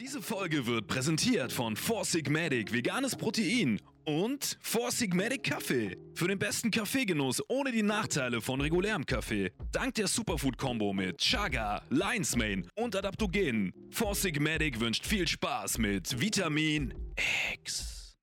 [0.00, 5.96] Diese Folge wird präsentiert von Four Sigmatic Veganes Protein und Four Sigmatic Kaffee.
[6.14, 9.52] Für den besten Kaffeegenuss ohne die Nachteile von regulärem Kaffee.
[9.70, 13.72] Dank der Superfood-Kombo mit Chaga, Lion's Mane und Adaptogenen.
[13.90, 16.92] Four Sigmatic wünscht viel Spaß mit Vitamin
[17.52, 18.16] X.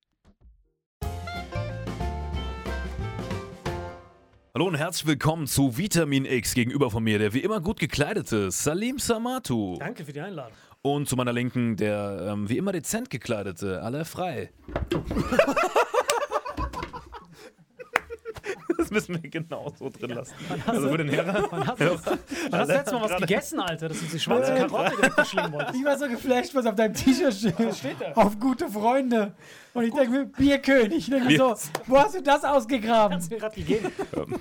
[4.54, 6.54] Hallo und herzlich willkommen zu Vitamin X.
[6.54, 9.78] Gegenüber von mir der wie immer gut gekleidete Salim Samatu.
[9.80, 10.52] Danke für die Einladung.
[10.84, 14.52] Und zu meiner Linken der ähm, wie immer dezent gekleidete Aller Frei.
[18.78, 20.34] Das müssen wir genau so drin lassen.
[20.66, 21.46] Also für den Herren.
[21.52, 21.86] Wann hast du
[22.50, 25.76] das letzte Mal was gegessen, Alter, dass du die schwarze Karotte direkt verschlingen wolltest?
[25.76, 27.56] Ich war so geflasht, was auf deinem T-Shirt steht.
[28.16, 29.34] Auf gute Freunde.
[29.74, 30.98] Und ich denke mir, Bierkönig.
[30.98, 31.56] Ich denke mir so,
[31.88, 33.16] wo hast du das ausgegraben?
[33.18, 33.90] Hast du mir gerade gegeben.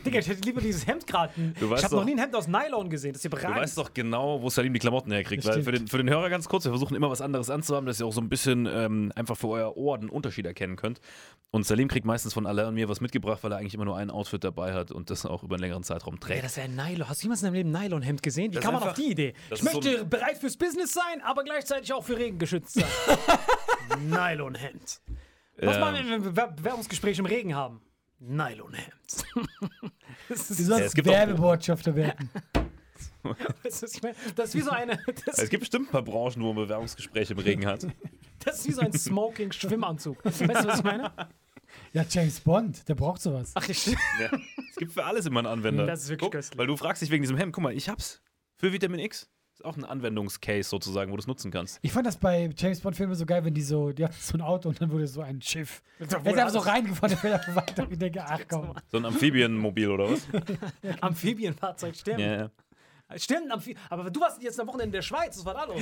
[0.05, 1.33] Digga, ich hätte lieber dieses Hemd gerade.
[1.59, 3.13] Du weißt Ich habe noch nie ein Hemd aus Nylon gesehen.
[3.13, 5.45] Das ist hier Du weißt doch genau, wo Salim die Klamotten herkriegt.
[5.45, 8.01] Weil für den, für den Hörer ganz kurz, wir versuchen immer was anderes anzuhaben, dass
[8.01, 11.01] ihr auch so ein bisschen ähm, einfach für euer Ohr den Unterschied erkennen könnt.
[11.53, 13.97] Und Salim kriegt meistens von Alain und mir was mitgebracht, weil er eigentlich immer nur
[13.97, 16.45] ein Outfit dabei hat und das auch über einen längeren Zeitraum Ja, trägt.
[16.45, 17.09] das ist ja ein Nylon.
[17.09, 18.51] Hast du jemals in deinem Leben ein Nylon-Hemd gesehen?
[18.51, 19.35] Wie Das kann ist man auf die Idee?
[19.47, 22.85] Ich ist so möchte bereit fürs Business sein, aber gleichzeitig auch für Regen geschützt sein.
[24.11, 25.01] Nylon-Hemd.
[25.61, 25.81] Was Ähm.
[25.81, 27.81] machen wir, wenn wir Bewer- Bewerbungsgespräche im Regen haben?
[28.19, 28.91] Nylon-Hemd.
[30.29, 32.31] das Du ist, sollst es gibt auch- Werbebotschafter werden.
[33.63, 34.03] das, ist,
[34.55, 34.99] wie so eine.
[35.27, 37.87] Es gibt bestimmt ein paar Branchen, wo man Bewerbungsgespräche im Regen hat.
[38.45, 40.25] das ist wie so ein Smoking-Schwimmanzug.
[40.25, 41.13] Weißt du, was ich meine?
[41.93, 43.53] Ja, James Bond, der braucht sowas.
[43.55, 43.97] Ach, ich, Ja.
[44.71, 45.87] Es gibt für alles immer einen Anwender.
[45.87, 46.59] Das ist wirklich Guck, köstlich.
[46.59, 48.21] Weil du fragst dich wegen diesem Hemd, guck mal, ich hab's.
[48.57, 49.31] Für Vitamin X.
[49.61, 51.81] Ist auch ein Anwendungscase sozusagen, wo du es nutzen kannst.
[51.83, 54.41] Ich fand das bei James Bond-Filmen so geil, wenn die so, die hatten so ein
[54.41, 55.83] Auto und dann wurde so ein Schiff.
[55.99, 57.87] Er ist einfach so reingefahren, der einfach weiter.
[57.91, 58.73] Ich denke, ach komm.
[58.91, 60.27] So ein Amphibienmobil oder was?
[61.03, 62.23] Amphibienfahrzeug sterben.
[62.23, 62.51] ja, ja.
[63.17, 65.81] Stimmt, am aber du warst jetzt am Wochenende in der Schweiz, was war da los?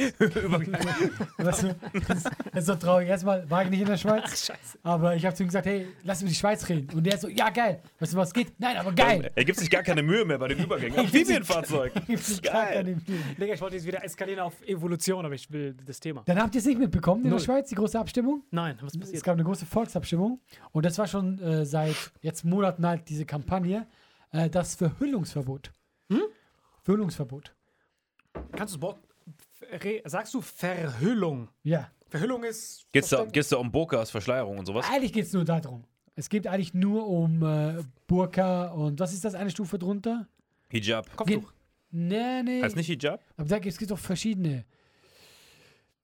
[1.39, 1.77] Weißt du,
[2.07, 3.09] das, das ist so traurig.
[3.09, 4.23] Erstmal war ich nicht in der Schweiz.
[4.25, 4.79] Ach, scheiße.
[4.83, 6.89] Aber ich habe zu ihm gesagt, hey, lass über die Schweiz reden.
[6.97, 7.83] Und der so, ja, geil.
[7.99, 8.59] Weißt du, was geht?
[8.59, 9.31] Nein, aber geil.
[9.35, 10.99] Er gibt sich gar keine Mühe mehr bei den Übergängen.
[10.99, 11.93] Amphibienfahrzeug.
[12.07, 13.03] Gibt sich gar keine Mühe.
[13.39, 16.23] Digga, ich wollte jetzt wieder eskalieren auf Evolution, aber ich will das Thema.
[16.27, 17.39] Dann habt ihr es nicht mitbekommen in Null.
[17.39, 18.43] der Schweiz, die große Abstimmung?
[18.51, 19.25] Nein, was Es passiert?
[19.25, 20.41] gab eine große Volksabstimmung.
[20.73, 23.87] Und das war schon äh, seit jetzt Monaten alt, diese Kampagne.
[24.33, 25.73] Äh, das Verhüllungsverbot.
[26.89, 27.55] Verhüllungsverbot.
[28.57, 28.99] Kannst du das Wort,
[29.85, 31.49] re- sagst du Verhüllung?
[31.63, 31.91] Ja.
[32.09, 32.87] Verhüllung ist.
[32.93, 34.87] Geht's da, geht's da um Burkas, Verschleierung und sowas?
[34.91, 35.85] Eigentlich geht es nur darum.
[36.17, 40.29] Es geht eigentlich nur um äh, Burka und was ist das eine Stufe drunter?
[40.71, 41.15] Hijab.
[41.15, 41.53] Kopftuch.
[41.91, 42.63] Nee, nee.
[42.63, 43.23] Heißt nicht Hijab?
[43.37, 44.65] Aber da gibt es doch verschiedene.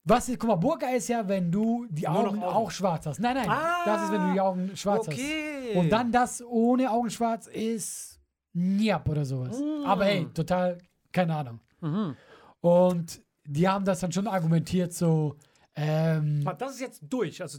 [0.04, 2.42] Was ist, guck mal, Burka ist ja, wenn du die Augen, Augen.
[2.42, 3.20] auch schwarz hast.
[3.20, 5.68] Nein, nein, Ah, das ist, wenn du die Augen schwarz okay.
[5.70, 5.76] hast.
[5.78, 8.13] Und dann das ohne Augen schwarz ist
[8.54, 9.58] Niap oder sowas.
[9.58, 9.84] Mm.
[9.84, 10.78] Aber hey, total,
[11.12, 11.60] keine Ahnung.
[11.80, 12.16] Mhm.
[12.60, 15.36] Und die haben das dann schon argumentiert, so,
[15.76, 17.42] ähm, Das ist jetzt durch.
[17.42, 17.58] Also,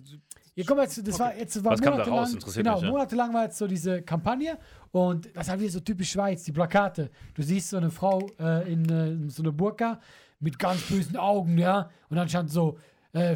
[0.56, 2.34] ja, mal, jetzt, das war jetzt war Was kam da monatelang, raus?
[2.34, 2.92] Interessiert genau, mich, ja.
[2.92, 4.58] monatelang war jetzt so diese Kampagne
[4.92, 7.12] und das halt wieder so typisch Schweiz, die Plakate.
[7.34, 10.00] Du siehst so eine Frau äh, in, äh, in so einer Burka
[10.40, 12.78] mit ganz bösen Augen, ja, und dann stand so
[13.16, 13.36] äh.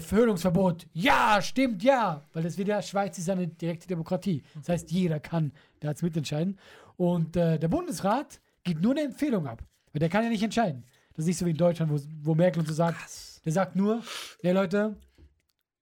[0.94, 4.44] Ja, stimmt, ja, weil das wieder Schweiz ist eine direkte Demokratie.
[4.56, 6.60] Das heißt, jeder kann da jetzt mitentscheiden
[6.98, 10.84] und äh, der Bundesrat gibt nur eine Empfehlung ab, weil der kann ja nicht entscheiden.
[11.14, 12.98] Das ist nicht so wie in Deutschland, wo, wo Merkel und so sagt.
[13.46, 14.04] Der sagt nur,
[14.44, 14.98] ja Leute,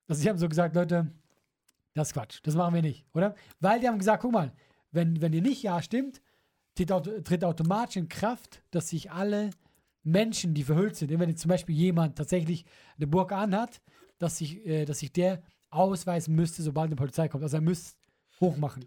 [0.07, 1.11] also sie haben so gesagt, Leute,
[1.95, 2.39] das ist Quatsch.
[2.43, 3.35] Das machen wir nicht, oder?
[3.59, 4.51] Weil die haben gesagt, guck mal,
[4.91, 6.21] wenn, wenn ihr nicht Ja stimmt,
[6.75, 6.89] tritt,
[7.25, 9.49] tritt automatisch in Kraft, dass sich alle
[10.07, 12.65] Menschen, die verhüllt sind, wenn jetzt zum Beispiel jemand tatsächlich
[12.97, 13.81] eine Burka anhat,
[14.19, 17.43] dass sich, äh, dass sich der ausweisen müsste, sobald eine Polizei kommt.
[17.43, 17.97] Also er müsste
[18.39, 18.85] hochmachen.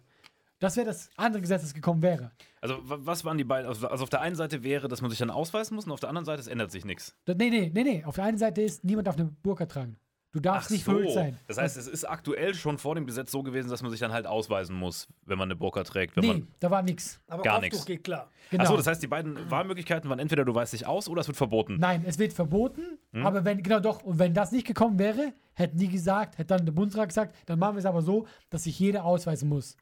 [0.59, 2.33] Das wäre das andere Gesetz, das gekommen wäre.
[2.61, 3.67] Also, wa- was waren die beiden?
[3.69, 6.01] Also, also auf der einen Seite wäre, dass man sich dann ausweisen muss und auf
[6.01, 7.15] der anderen Seite, es ändert sich nichts.
[7.27, 8.05] Nee, nee, nee, nee.
[8.05, 9.97] Auf der einen Seite ist, niemand darf eine Burka tragen.
[10.32, 11.37] Du darfst nicht verhüllt sein.
[11.49, 14.12] Das heißt, es ist aktuell schon vor dem Gesetz so gewesen, dass man sich dann
[14.12, 16.15] halt ausweisen muss, wenn man eine Burka trägt.
[16.17, 17.21] Wenn Nee, man da war nichts.
[17.27, 17.85] aber Gar nix.
[17.85, 18.31] geht klar.
[18.50, 18.62] Genau.
[18.62, 21.37] Achso, das heißt, die beiden Wahlmöglichkeiten waren entweder du weißt dich aus oder es wird
[21.37, 21.79] verboten.
[21.81, 23.27] Nein, es wird verboten, Hm?
[23.27, 26.65] aber wenn, genau doch, und wenn das nicht gekommen wäre, hätten die gesagt, hätte dann
[26.65, 29.76] der Bundesrat gesagt, dann machen wir es aber so, dass sich jeder ausweisen muss.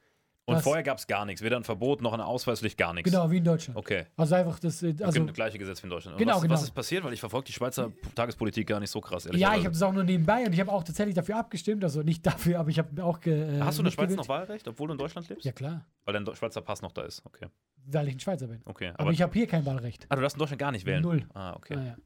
[0.48, 1.42] Und das- vorher gab es gar nichts.
[1.42, 3.10] Weder ein Verbot noch eine Ausweispflicht, gar nichts.
[3.10, 3.76] Genau, wie in Deutschland.
[3.78, 4.06] Okay.
[4.16, 6.14] Also einfach das, äh, also, Also, gleiche Gesetz wie in Deutschland.
[6.14, 6.54] Und Genau, was, genau.
[6.54, 7.04] was ist passiert?
[7.04, 9.82] Weil ich verfolge die Schweizer Tagespolitik gar nicht so krass, ehrlich ja, ich habe das
[9.82, 12.78] auch nur nebenbei und ich habe auch tatsächlich dafür abgestimmt, also nicht dafür, aber ich
[12.78, 15.44] habe auch äh, Hast du in der Schweiz noch Wahlrecht, obwohl du in Deutschland lebst?
[15.44, 17.24] Ja, klar, Weil dein Schweizer Pass noch da ist.
[17.26, 17.46] Okay.
[17.90, 18.60] weil ich ein Schweizer bin.
[18.66, 18.92] Okay.
[18.96, 20.06] Aber, ich habe hier kein Wahlrecht.
[20.08, 21.02] ah, du darfst in Deutschland gar nicht wählen.
[21.02, 21.26] Null.
[21.34, 21.76] Ah, okay.
[21.76, 21.96] Naja.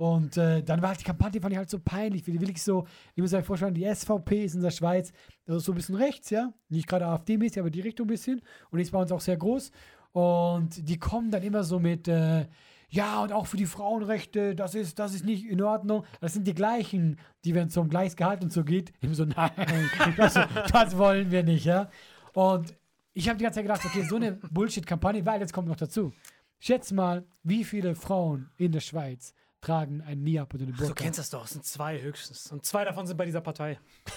[0.00, 2.26] Und äh, dann war halt die Kampagne, fand ich halt so peinlich.
[2.26, 5.12] Wie wirklich so, ich muss euch vorstellen, die SVP ist in der Schweiz,
[5.44, 6.54] das ist so ein bisschen rechts, ja.
[6.70, 8.40] Nicht gerade AfD-mäßig, aber die Richtung ein bisschen.
[8.70, 9.70] Und die ist bei uns auch sehr groß.
[10.12, 12.46] Und die kommen dann immer so mit, äh,
[12.88, 16.04] ja, und auch für die Frauenrechte, das ist, das ist nicht in Ordnung.
[16.22, 19.50] Das sind die gleichen, die, wenn es um Gleichgehalt und so geht, eben so, nein,
[20.16, 20.32] das,
[20.72, 21.90] das wollen wir nicht, ja.
[22.32, 22.74] Und
[23.12, 26.10] ich habe die ganze Zeit gedacht, okay, so eine Bullshit-Kampagne, weil jetzt kommt noch dazu.
[26.58, 30.94] Schätz mal, wie viele Frauen in der Schweiz tragen ein Niab oder eine Du Burka?
[31.04, 32.50] kennst das doch, es sind zwei höchstens.
[32.50, 33.78] Und zwei davon sind bei dieser Partei.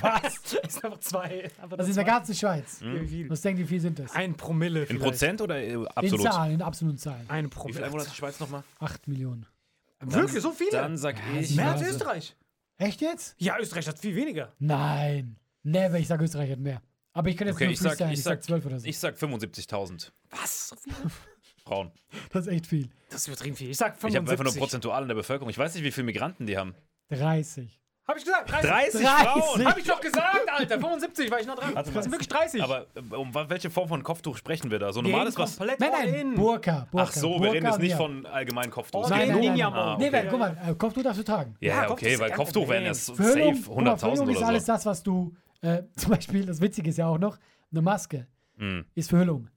[0.00, 0.40] Was?
[0.62, 1.44] Es sind einfach zwei.
[1.60, 2.80] Einfach Das ist in der ganzen Schweiz.
[2.80, 3.30] Wie viel?
[3.30, 4.12] Was denken die, wie viel sind das?
[4.14, 5.02] Ein Promille In vielleicht.
[5.04, 6.22] Prozent oder äh, In absolut?
[6.22, 7.24] Zahlen, in absoluten Zahlen.
[7.28, 7.84] Ein Wie viel Promille.
[7.86, 8.64] Einwohner hat die Schweiz nochmal?
[8.78, 9.46] Acht Millionen.
[10.00, 10.70] Wirklich, so viele?
[10.72, 11.54] Dann sag ich.
[11.54, 12.36] Mehr als Österreich.
[12.78, 13.34] Echt jetzt?
[13.38, 14.52] Ja, Österreich hat viel weniger.
[14.58, 15.36] Nein.
[15.62, 16.82] Never, ich sage Österreich hat mehr.
[17.12, 18.80] Aber ich kann jetzt Okay, nur ich sag, freestylen, ich, ich sag sag, 12 oder
[18.80, 18.86] so.
[18.88, 20.74] ich sag 75.000 Was?
[21.64, 21.70] So?
[21.70, 21.90] Frauen.
[22.32, 22.88] Das ist echt viel.
[23.10, 23.70] Das ist übertrieben viel.
[23.70, 24.60] Ich sag Ich habe einfach nur 75.
[24.60, 25.50] prozentual in der Bevölkerung.
[25.50, 26.74] Ich weiß nicht, wie viele Migranten die haben.
[27.10, 27.78] 30.
[28.08, 28.50] Hab ich gesagt?
[28.50, 28.68] 30.
[28.70, 29.06] 30, 30.
[29.06, 29.64] Frauen!
[29.64, 30.80] Hab ich doch gesagt, Alter.
[30.80, 31.72] 75 war ich noch dran.
[31.72, 31.84] Mal.
[31.84, 32.60] Das sind wirklich 30.
[32.62, 34.92] Aber äh, um welche Form von Kopftuch sprechen wir da?
[34.92, 35.58] So normales was?
[35.60, 36.34] Nein, nein, in.
[36.34, 36.88] Burka.
[36.90, 37.06] Burka.
[37.08, 39.08] Ach so, wir Burka reden jetzt nicht von allgemeinen Kopftuch.
[39.08, 39.98] Nein, nein, nein.
[39.98, 41.54] Nee, weil, guck mal, äh, Kopftuch darfst du tragen.
[41.60, 44.28] Ja, Ja, ja, okay, ist weil Kopftuch wären erst safe Verhüllung, guck mal, 100.000 Verhüllung
[44.30, 44.72] ist oder alles so.
[44.72, 47.38] das, was du, äh, zum Beispiel, das Witzige ist ja auch noch,
[47.70, 48.26] eine Maske
[48.58, 48.84] Hm.
[48.96, 49.48] ist Verhüllung.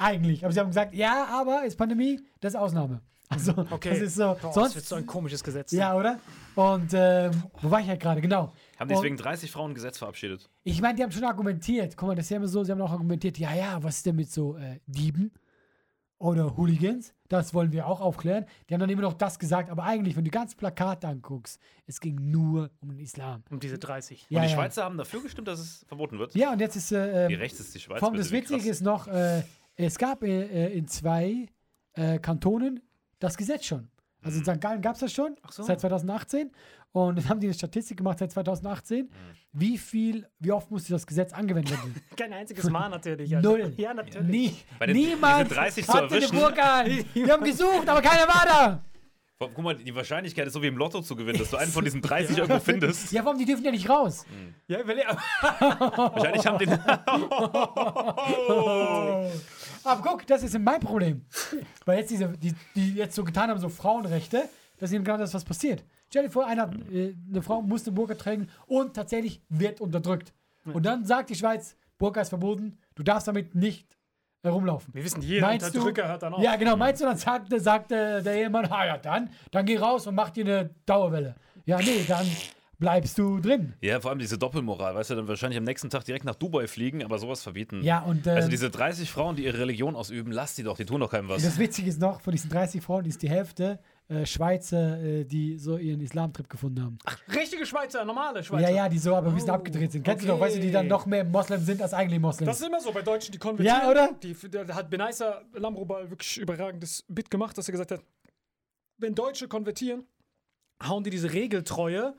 [0.00, 0.44] Eigentlich.
[0.44, 3.02] Aber sie haben gesagt, ja, aber ist Pandemie, das ist Ausnahme.
[3.28, 3.90] Also, Okay.
[3.90, 4.36] das ist so.
[4.40, 5.70] Boah, sonst, wird so ein komisches Gesetz.
[5.72, 6.18] ja, oder?
[6.56, 7.30] Und, ähm,
[7.60, 8.20] wo war ich halt gerade?
[8.20, 8.52] Genau.
[8.78, 10.50] Haben die deswegen 30 Frauen ein Gesetz verabschiedet?
[10.64, 11.96] Ich meine, die haben schon argumentiert.
[11.96, 14.06] Guck mal, das ist ja immer so, sie haben auch argumentiert, ja, ja, was ist
[14.06, 15.30] denn mit so äh, Dieben
[16.18, 17.14] oder Hooligans?
[17.28, 18.46] Das wollen wir auch aufklären.
[18.68, 22.00] Die haben dann immer noch das gesagt, aber eigentlich, wenn du ganz Plakat anguckst, es
[22.00, 23.44] ging nur um den Islam.
[23.50, 24.26] Um diese 30.
[24.28, 24.56] Ja, Und die ja.
[24.56, 26.34] Schweizer haben dafür gestimmt, dass es verboten wird?
[26.34, 28.00] Ja, und jetzt ist äh, Wie rechts ist die Schweiz?
[28.00, 29.44] Vom, das Witzige ist noch, äh,
[29.76, 31.46] es gab äh, äh, in zwei
[31.94, 32.80] äh, Kantonen
[33.18, 33.88] das Gesetz schon.
[34.22, 34.60] Also in St.
[34.60, 35.62] Gallen gab es das schon, so.
[35.62, 36.50] seit 2018.
[36.92, 39.08] Und dann haben die eine Statistik gemacht seit 2018.
[39.52, 41.94] Wie viel, wie oft musste das Gesetz angewendet werden?
[42.16, 43.34] Kein einziges Mal natürlich.
[43.34, 43.48] Alter.
[43.48, 43.72] Null.
[43.76, 44.28] Ja, natürlich.
[44.28, 46.28] Nie, Bei den- niemand diese 30 zu hatte eine.
[46.28, 47.04] Burka an.
[47.14, 48.84] Wir haben gesucht, aber keiner war da.
[49.40, 51.82] Guck mal, die Wahrscheinlichkeit ist so wie im Lotto zu gewinnen, dass du einen von
[51.82, 53.10] diesen 30 irgendwo findest.
[53.10, 53.38] Ja, warum?
[53.38, 54.26] Die dürfen ja nicht raus.
[54.68, 55.06] Ja, überleg-
[55.40, 56.68] Wahrscheinlich haben den.
[59.82, 61.24] Aber guck, das ist mein Problem.
[61.86, 64.42] Weil jetzt diese, die, die jetzt so getan haben, so Frauenrechte,
[64.76, 65.82] das ist eben genau das, was passiert.
[66.10, 70.34] Stell dir vor, einer, äh, eine Frau muss eine Burka tragen und tatsächlich wird unterdrückt.
[70.66, 73.96] Und dann sagt die Schweiz, Burka ist verboten, du darfst damit nicht
[74.42, 74.92] herumlaufen.
[74.94, 76.42] Wir wissen, jeder Meinst du, Unterdrücker hört dann auch.
[76.42, 76.76] Ja, genau.
[76.76, 80.14] Meinst du, dann sagt, sagt äh, der Ehemann, ah ja, dann, dann geh raus und
[80.14, 81.34] mach dir eine Dauerwelle.
[81.66, 82.26] Ja, nee, dann
[82.78, 83.74] bleibst du drin.
[83.82, 86.66] Ja, vor allem diese Doppelmoral, weißt du, dann wahrscheinlich am nächsten Tag direkt nach Dubai
[86.66, 87.82] fliegen, aber sowas verbieten.
[87.82, 90.86] Ja, und äh, Also diese 30 Frauen, die ihre Religion ausüben, lass die doch, die
[90.86, 91.42] tun doch keinem was.
[91.42, 93.78] das Witzige ist noch, von diesen 30 Frauen ist die Hälfte
[94.10, 96.98] äh, Schweizer, äh, die so ihren Islamtrip gefunden haben.
[97.32, 98.68] Richtige Schweizer, normale Schweizer.
[98.68, 100.02] Ja, ja, die so aber ein bisschen Oh, abgedreht sind.
[100.02, 100.44] Kennst du doch, okay.
[100.46, 102.50] weißt du, die dann noch mehr Moslem sind als eigentlich Moslems.
[102.50, 103.80] Das ist immer so bei Deutschen, die konvertieren.
[103.82, 104.10] Ja, oder?
[104.20, 108.02] Die, da hat Benaisa Lamrobal wirklich überragendes Bit gemacht, dass er gesagt hat,
[108.98, 110.04] wenn Deutsche konvertieren,
[110.82, 112.14] hauen die diese Regeltreue,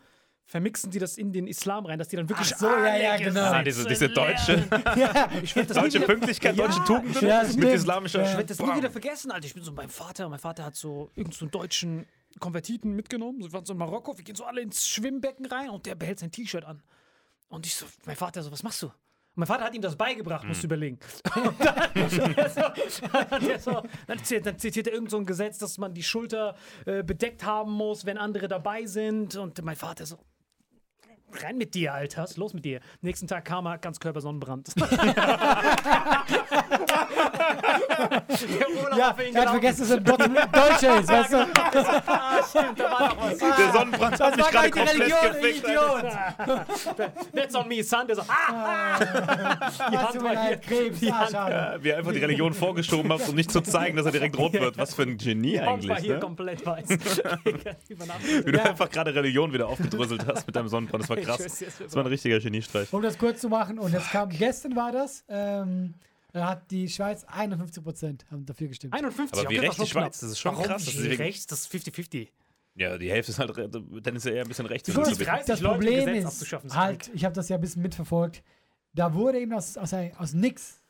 [0.51, 3.15] vermixen die das in den Islam rein, dass die dann wirklich Ach so, ja, ja,
[3.15, 3.39] genau.
[3.39, 4.67] Ah, Gesetze diese, diese deutsche,
[4.97, 8.21] ja, Ich das deutsche wieder, Pünktlichkeit, Ja, deutsche Tugenden ja, mit islamischer.
[8.21, 8.25] Ja.
[8.31, 9.47] ich werde das nie wieder vergessen, Alter.
[9.47, 12.05] Ich bin so beim Vater, mein Vater hat so irgendeinen so einen deutschen
[12.39, 13.39] Konvertiten mitgenommen.
[13.39, 16.19] Wir waren so in Marokko, wir gehen so alle ins Schwimmbecken rein und der behält
[16.19, 16.83] sein T-Shirt an.
[17.47, 18.91] Und ich so, mein Vater so, was machst du?
[19.35, 20.99] Mein Vater hat ihm das beigebracht, musst du überlegen.
[21.35, 22.09] Und dann, der
[22.49, 22.61] so,
[23.39, 26.57] der so, dann, zitiert, dann zitiert er irgend so ein Gesetz, dass man die Schulter
[26.85, 29.37] äh, bedeckt haben muss, wenn andere dabei sind.
[29.37, 30.17] Und mein Vater so,
[31.43, 32.79] rein mit dir, Alter, was ist los mit dir?
[33.01, 34.69] Nächsten Tag kam er, ganz Körper Sonnenbrand.
[38.97, 39.49] Ja, auf ihn er hat gelaufen.
[39.49, 41.37] vergessen, dass er ein Deutscher ist, weißt du?
[42.11, 43.37] Ah, stimmt, da war noch was.
[43.37, 45.67] Der Sonnenbrand hat Das mich gerade die komplett Religion, gefickt.
[45.67, 47.31] Idiot.
[47.33, 48.07] That's on me, son.
[48.07, 50.57] Der so, ah, die Ja, Hand war hier.
[50.57, 51.31] Krebs, Die ah, Hand.
[51.31, 54.37] Ja, Wie er einfach die Religion vorgeschoben hat, um nicht zu zeigen, dass er direkt
[54.37, 54.77] rot wird.
[54.77, 56.19] Was für ein Genie die Hand war eigentlich, hier ne?
[56.19, 56.89] komplett weiß.
[58.45, 61.03] Wie du einfach gerade Religion wieder aufgedröselt hast mit deinem Sonnenbrand.
[61.03, 61.63] Das war Ich krass.
[61.79, 62.91] Das war ein richtiger Geniestreich.
[62.93, 65.93] Um das kurz zu machen, und jetzt kam, gestern war das, ähm,
[66.33, 68.93] da hat die Schweiz 51 Prozent haben dafür gestimmt.
[68.93, 69.39] 51.
[69.39, 70.11] Aber wie recht die Schweiz, knapp.
[70.11, 72.29] das ist schon Warum krass, wie rechts, das ist 50-50.
[72.75, 74.87] Ja, die Hälfte ist halt, dann ist er eher ein bisschen rechts.
[74.87, 75.29] Guck mal, wenn du so das willst.
[75.29, 76.15] drei- 30 das Problem
[76.63, 78.43] ist halt, ich habe das ja ein bisschen mitverfolgt,
[78.93, 80.81] da wurde eben aus, aus, aus nix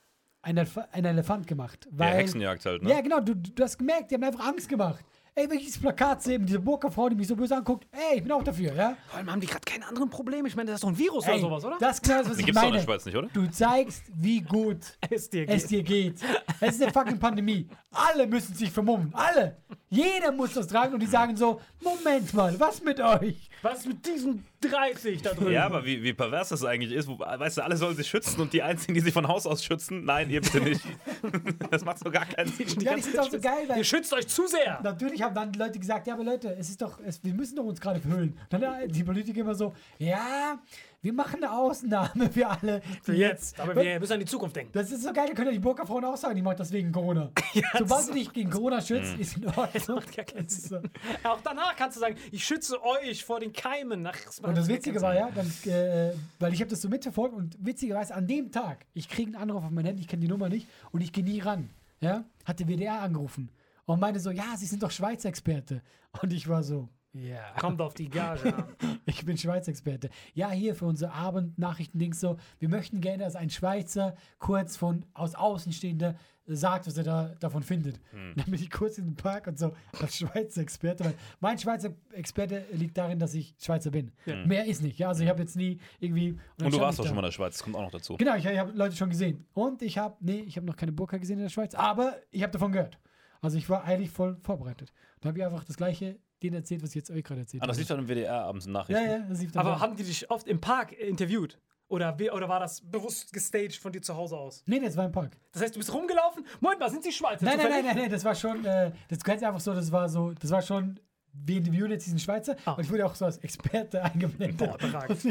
[0.44, 1.88] ein, Elef ein Elefant gemacht.
[1.92, 2.90] Ja, Weil, Hexenjagd halt, ne?
[2.92, 5.04] Ja, genau, du, du hast gemerkt, die haben einfach Angst gemacht.
[5.34, 8.18] Ey, wenn ich dieses Plakat sehe, mit dieser Burka-Frau, die mich so böse anguckt, ey,
[8.18, 8.98] ich bin auch dafür, ja?
[9.08, 10.46] Vor allem haben die gerade keine anderen Probleme.
[10.46, 11.78] Ich meine, das ist doch ein Virus oder Ey, sowas, oder?
[11.80, 12.86] Das ist genau das, was Die ich gibt's doch in meine.
[12.86, 13.28] der Schweiz nicht, oder?
[13.32, 15.72] Du zeigst, wie gut es dir es geht.
[15.72, 16.16] dir geht.
[16.60, 17.66] Es ist eine fucking Pandemie.
[17.92, 19.14] Alle müssen sich vermummen.
[19.16, 19.56] Alle.
[19.90, 23.50] Jeder muss das tragen und die sagen so, Moment mal, was mit euch?
[23.62, 25.52] Was mit diesen 30 da drin?
[25.52, 28.40] Ja, aber wie, wie pervers das eigentlich ist, wo, weißt du, alle sollen sich schützen
[28.42, 30.82] und die einzigen, die sich von Haus aus schützen, nein, ihr bitte nicht.
[31.72, 32.68] das macht so gar keinen Sinn.
[32.82, 34.80] Ja, das ist auch so geil, weil Ihr schützt euch zu sehr.
[34.84, 37.56] natürlich haben dann die Leute gesagt, ja, aber Leute, es ist doch, es, wir müssen
[37.56, 38.38] doch uns gerade verhüllen.
[38.50, 40.60] Dann die Politiker immer so, ja,
[41.02, 42.82] wir machen eine Ausnahme für alle.
[43.04, 43.60] Für jetzt.
[43.60, 44.72] Aber wir müssen an die Zukunft denken.
[44.74, 46.92] Das ist so geil, da können ja die Burka-Frauen auch sagen, die macht das wegen
[46.92, 47.32] Corona.
[47.80, 48.82] Sobald du dich gegen Corona Mhm.
[48.82, 50.02] schützt, ist in Ordnung.
[50.48, 50.78] so.
[51.24, 54.06] Auch danach kannst du sagen, ich schütze euch vor den Keimen.
[54.06, 57.36] Ach, das Und das Witzige war ja, dann, äh, weil ich habe das so mitverfolgt
[57.36, 60.28] und witzigerweise an dem Tag, ich kriege einen Anruf auf mein Handy, ich kenne die
[60.28, 61.70] Nummer nicht und ich gehe nie ran.
[62.00, 63.50] Ja, hat der WDR angerufen
[63.86, 65.82] und meinte so, ja, Sie sind doch Schweiz-Experte.
[66.22, 67.54] Und ich war so, ja.
[67.60, 68.66] Kommt auf die Gage an.
[69.06, 70.10] Ich bin Schweiz-Experte.
[70.34, 72.38] Ja, hier für unsere Abendnachrichten-Dings so.
[72.60, 76.16] Wir möchten gerne, dass ein Schweizer kurz von aus Außenstehender
[76.46, 78.00] sagt, was er da, davon findet.
[78.12, 81.06] Dann bin ich kurz in den Park und so als Schweizer Experte.
[81.06, 84.12] Weil mein Schweizer Experte liegt darin, dass ich Schweizer bin.
[84.46, 85.00] Mehr ist nicht.
[85.00, 86.38] Ja, also ich habe jetzt nie irgendwie.
[86.58, 88.18] dann Und du warst doch schon mal in der Schweiz, das kommt auch noch dazu.
[88.18, 89.46] Genau, ich, ich habe Leute schon gesehen.
[89.54, 92.44] Und ich habe, nee, ich habe noch keine Burka gesehen in der Schweiz, aber ich
[92.44, 92.98] habe davon gehört.
[93.42, 94.94] Also ich war eigentlich voll vorbereitet.
[95.20, 97.68] Da habe ich einfach das Gleiche denen erzählt, was ich jetzt euch gerade erzählt Ah,
[97.68, 97.82] das habe.
[97.82, 99.04] lief dann im WDR abends in Ja, Nachrichten.
[99.10, 99.80] ja, das lief dann Aber da.
[99.82, 101.60] haben die dich oft im Park interviewt?
[101.88, 104.64] Oder, oder war das bewusst gestaged von dir zu Hause aus?
[104.66, 105.38] Nee, das war im Park.
[105.52, 106.46] Das heißt, du bist rumgelaufen?
[106.62, 107.44] Moment mal, sind sie Schweizer?
[107.44, 110.08] Nein, nein, nein, nein, nein, das war schon, äh, das kannst einfach so, das war
[110.08, 111.00] so, das war schon,
[111.34, 112.74] wir interviewen jetzt diesen Schweizer Ah.
[112.74, 114.70] und ich wurde auch so als Experte eingeblendet.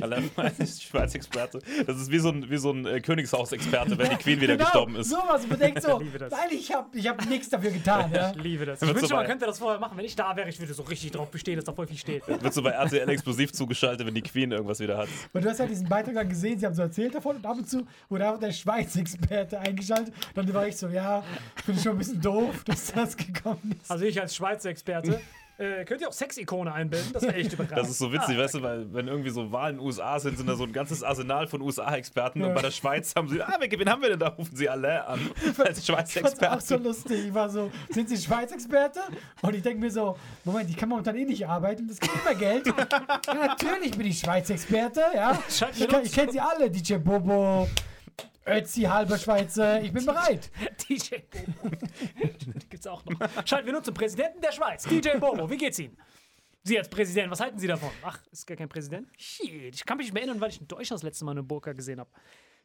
[0.03, 1.61] Allein ist Schweiz-Experte.
[1.87, 4.97] Das ist wie so ein, wie so ein äh, Königshaus-Experte, wenn die Queen wieder gestorben
[4.97, 5.11] ist.
[5.11, 6.31] Genau, sowas, man denkt so, liebe das.
[6.33, 8.33] nein, ich habe ich hab nichts dafür getan, ja.
[8.37, 8.81] Ich liebe das.
[8.83, 9.97] Ich Wird wünschte, so man könnte das vorher machen.
[9.97, 12.27] Wenn ich da wäre, ich würde so richtig drauf bestehen, dass da voll viel steht.
[12.27, 15.09] Wird so bei RTL explosiv zugeschaltet, wenn die Queen irgendwas wieder hat.
[15.33, 17.57] Und du hast ja diesen Beitrag dann gesehen, sie haben so erzählt davon und ab
[17.57, 20.13] und zu wurde einfach der Schweiz-Experte eingeschaltet.
[20.35, 21.23] Dann war ich so, ja,
[21.57, 23.91] ich finde schon ein bisschen doof, dass das gekommen ist.
[23.91, 25.21] Also ich als Schweizer Experte
[25.61, 27.13] Äh, könnt ihr auch Sexikone einbinden?
[27.13, 27.79] Das wäre echt überraschend.
[27.79, 30.19] Das ist so witzig, Ah, weißt du, weil wenn irgendwie so Wahlen in den USA
[30.19, 33.43] sind, sind da so ein ganzes Arsenal von USA-Experten und bei der Schweiz haben sie,
[33.43, 34.29] ah, wen haben wir denn da?
[34.29, 36.83] Rufen sie alle an als Ich fand's auch so Schweiz-Experten.
[36.85, 37.27] lustig.
[37.27, 39.01] Ich war so, sind Sie Schweiz-Experte?
[39.43, 42.35] Und ich denke mir so, Moment, ich kann momentan eh nicht arbeiten, das gibt immer
[42.35, 42.67] Geld.
[43.27, 45.39] ja, natürlich bin ich Schweiz-Experte, ja.
[45.49, 47.69] Ich, ich kenne sie alle, DJ Bobo,
[48.47, 50.51] Ötzi, halber Schweizer, ich bin bereit.
[50.89, 51.77] DJ Bobo.
[52.19, 53.19] Die gibt's auch noch.
[53.47, 54.85] Schalten wir nun zum Präsidenten der Schweiz.
[54.85, 55.97] DJ Bobo, wie geht's Ihnen?
[56.63, 57.91] Sie als Präsident, was halten Sie davon?
[58.03, 59.09] Ach, ist gar kein Präsident?
[59.17, 61.43] Shit, ich kann mich nicht mehr erinnern, weil ich in Deutschland das letzte Mal eine
[61.43, 62.11] Burka gesehen habe.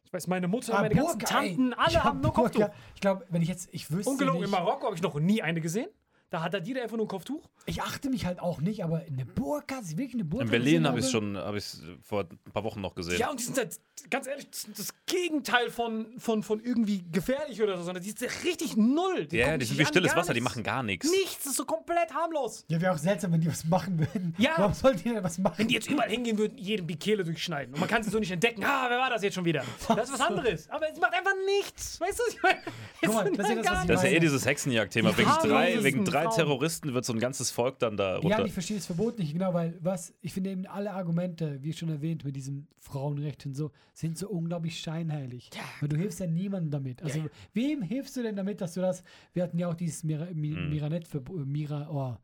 [0.03, 1.47] Ich weiß, meine Mutter, Ah, meine ganzen Burka, ey.
[1.55, 2.69] Tanten, alle Ich hab haben nur Kopftuch.
[2.93, 5.41] Ich glaube, wenn ich jetzt, ich wüsste Ungelogen, in nicht, Marokko habe ich noch nie
[5.41, 5.87] eine gesehen.
[6.35, 7.47] Da hat halt jeder einfach nur ein Kopftuch.
[7.65, 10.85] ich achte mich halt auch nicht, aber eine Burka, sie wirklich eine Burka In Berlin
[10.85, 11.65] habe ich schon, habe ich
[12.03, 13.17] vor ein paar Wochen noch gesehen.
[13.17, 17.61] Ja, und die sind halt, ganz ehrlich, das, das Gegenteil von, von, von irgendwie gefährlich
[17.63, 19.29] oder so, sondern die sind richtig null.
[19.31, 20.55] ja, gucken die sind wie stilles Wasser, die nichts.
[20.55, 21.09] machen gar nichts.
[21.09, 22.65] Nichts, das ist so komplett harmlos.
[22.67, 24.35] Ja, wäre auch seltsam, wenn die was machen würden.
[24.37, 24.55] Ja.
[24.57, 25.55] Warum sollten die denn was machen?
[25.57, 27.73] Wenn die jetzt überall hingehen würden, jedem die Kehle durchschneiden.
[27.75, 28.61] Und man kann sie so nicht entdecken.
[28.65, 29.63] Ah, wer war das jetzt schon wieder?
[29.87, 30.69] Das ist was anderes.
[30.69, 32.01] Aber es macht einfach nichts.
[32.01, 32.59] Weißt du, was ich meine?
[33.05, 34.45] Guck mal, Es das ist ja das, gar was ich Das ist ja eh dieses
[34.45, 35.11] Hexenjagd-Thema.
[35.11, 36.35] Die Wegen drei, wegen drei Frauen.
[36.35, 38.39] Terroristen wird so ein ganzes Volk dann da Ja, runter.
[38.39, 41.73] und ich verstehe das Verbot nicht genau, weil was, ich finde eben alle Argumente, wie
[41.73, 45.49] schon erwähnt, mit diesem Frauenrecht und so, sind so unglaublich scheinheilig.
[45.79, 47.03] Weil du hilfst ja niemandem damit.
[47.03, 49.03] Also, wem hilfst du denn damit, dass du das,
[49.33, 50.69] wir hatten ja auch dieses Mira, Mi, Hm.
[50.69, 51.07] Miranet,
[51.45, 52.17] Mira, oh,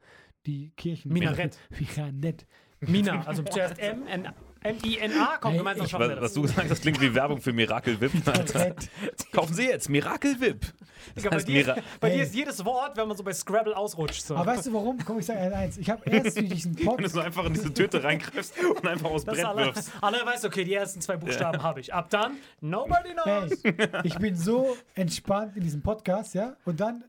[0.45, 1.11] die Kirchen.
[1.13, 1.57] Minarett.
[1.79, 2.45] Miranet.
[2.81, 4.27] Mina, also zuerst M, N,
[4.63, 6.21] M-I-N-A, komm, Ey, gemeinsam ich- was, das.
[6.21, 8.11] was du gesagt hast, klingt wie Werbung für Miracle Whip.
[9.31, 10.65] Kaufen Sie jetzt Miracle Whip.
[11.17, 12.23] Digga, bei dir, Mira- bei dir Hey.
[12.25, 14.21] ist jedes Wort, wenn man so bei Scrabble ausrutscht.
[14.23, 14.35] So.
[14.35, 14.99] Aber weißt du warum?
[15.03, 15.77] Komm, ich sage eins.
[15.79, 19.11] Ich habe erst durch diesen Wenn du so einfach in diese Tüte reingreifst und einfach
[19.11, 19.91] das Brett alle, wirfst.
[19.99, 21.91] alle weißt, okay, die ersten zwei Buchstaben habe ich.
[21.91, 23.51] Ab dann, nobody knows.
[23.63, 27.03] Hey, ich bin so entspannt in diesem Podcast, ja, und dann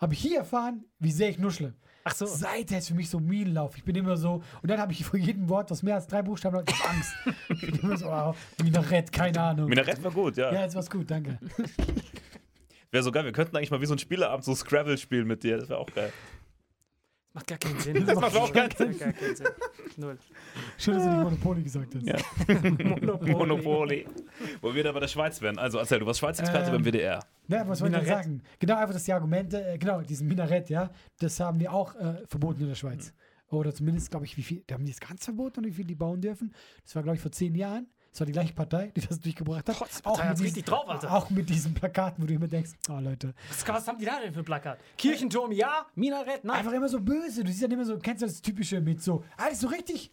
[0.00, 1.72] habe ich hier erfahren, wie sehr ich nuschle.
[2.08, 2.24] Ach so.
[2.26, 3.76] Seither ist für mich so Minenlauf.
[3.76, 6.22] Ich bin immer so, und dann habe ich vor jedem Wort, was mehr als drei
[6.22, 7.12] Buchstaben hat, ich hab Angst.
[7.48, 8.32] Ich bin immer so, oh,
[8.62, 9.68] Minarett, keine Ahnung.
[9.68, 10.52] Minarett war gut, ja.
[10.52, 11.36] Ja, jetzt war's gut, danke.
[12.92, 13.24] Wäre so geil.
[13.24, 15.58] Wir könnten eigentlich mal wie so ein Spieleabend so Scrabble spielen mit dir.
[15.58, 16.12] Das wäre auch geil.
[17.36, 18.02] Macht gar keinen Sinn.
[18.06, 18.98] Das macht auch keinen Sinn.
[18.98, 19.46] Gar keinen Sinn.
[19.98, 20.18] Null.
[20.78, 22.06] Schön, dass du nicht Monopoly gesagt hast.
[22.06, 22.16] Ja.
[22.98, 23.32] Monopoly.
[23.32, 24.06] Monopoly.
[24.62, 25.58] Wo wir da bei der Schweiz wären.
[25.58, 27.22] Also erzähl, du warst Schweiz-Experte Ähm, beim WDR.
[27.48, 28.42] Ja, was wollte ich sagen?
[28.58, 32.26] Genau, einfach, dass die Argumente, äh, genau, diesen Minarett, ja, das haben wir auch äh,
[32.26, 33.12] verboten in der Schweiz.
[33.50, 35.84] Oder zumindest, glaube ich, wie viel, da haben die es ganz verboten und wie viel
[35.84, 36.54] die bauen dürfen.
[36.84, 37.86] Das war, glaube ich, vor zehn Jahren.
[38.16, 39.76] Das war die gleiche Partei, die das durchgebracht hat.
[39.76, 41.12] Trotz hat's mit richtig drauf, Alter.
[41.12, 43.34] Auch mit diesen Plakaten, wo du immer denkst, oh Leute.
[43.50, 44.78] Was, was haben die da denn für ein Plakat?
[44.96, 45.84] Kirchenturm, ja.
[45.94, 46.56] Minarett, nein.
[46.60, 47.44] Einfach immer so böse.
[47.44, 50.10] Du siehst dann immer so, kennst du das Typische mit so, alles so richtig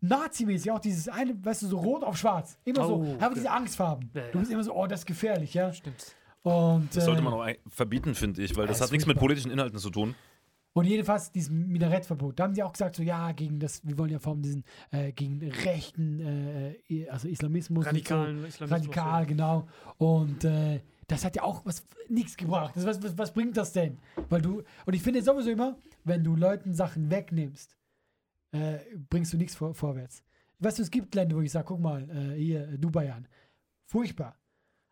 [0.00, 2.58] Nazi-mäßig, auch dieses eine, weißt du, so rot auf schwarz.
[2.64, 3.34] Immer so, Oh, einfach okay.
[3.36, 4.10] diese Angstfarben.
[4.14, 4.30] Ja, ja.
[4.32, 5.72] Du bist immer so, oh, das ist gefährlich, ja.
[5.72, 6.16] Stimmt.
[6.42, 9.52] Und, Das sollte äh, man auch verbieten, finde ich, weil das hat nichts mit politischen
[9.52, 10.16] Inhalten zu tun.
[10.74, 12.38] Und jedenfalls diesem Minarettverbot.
[12.38, 14.64] Da haben die auch gesagt, so ja, gegen das, wir wollen ja vor allem diesen,
[14.90, 16.20] äh, gegen rechten,
[16.88, 17.86] äh, also Islamismus.
[17.86, 18.46] Radikalen so.
[18.46, 19.24] Islamismus, Radikal, ja.
[19.24, 19.68] genau.
[19.98, 22.74] Und äh, das hat ja auch was nichts gebracht.
[22.74, 23.98] Das, was, was, was bringt das denn?
[24.28, 27.76] Weil du, und ich finde sowieso immer, wenn du Leuten Sachen wegnimmst,
[28.50, 30.24] äh, bringst du nichts vor, vorwärts.
[30.58, 33.28] Weißt du, es gibt Länder, wo ich sage, guck mal, äh, hier, Dubai an.
[33.84, 34.40] Furchtbar.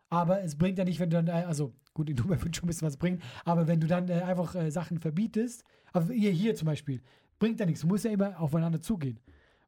[0.09, 2.65] Aber es bringt ja nicht, wenn du dann, äh, also gut, in Dubai wird schon
[2.65, 6.31] ein bisschen was bringen, aber wenn du dann äh, einfach äh, Sachen verbietest, aber hier,
[6.31, 7.01] hier zum Beispiel,
[7.39, 7.81] bringt ja nichts.
[7.81, 9.19] Du musst ja immer aufeinander zugehen.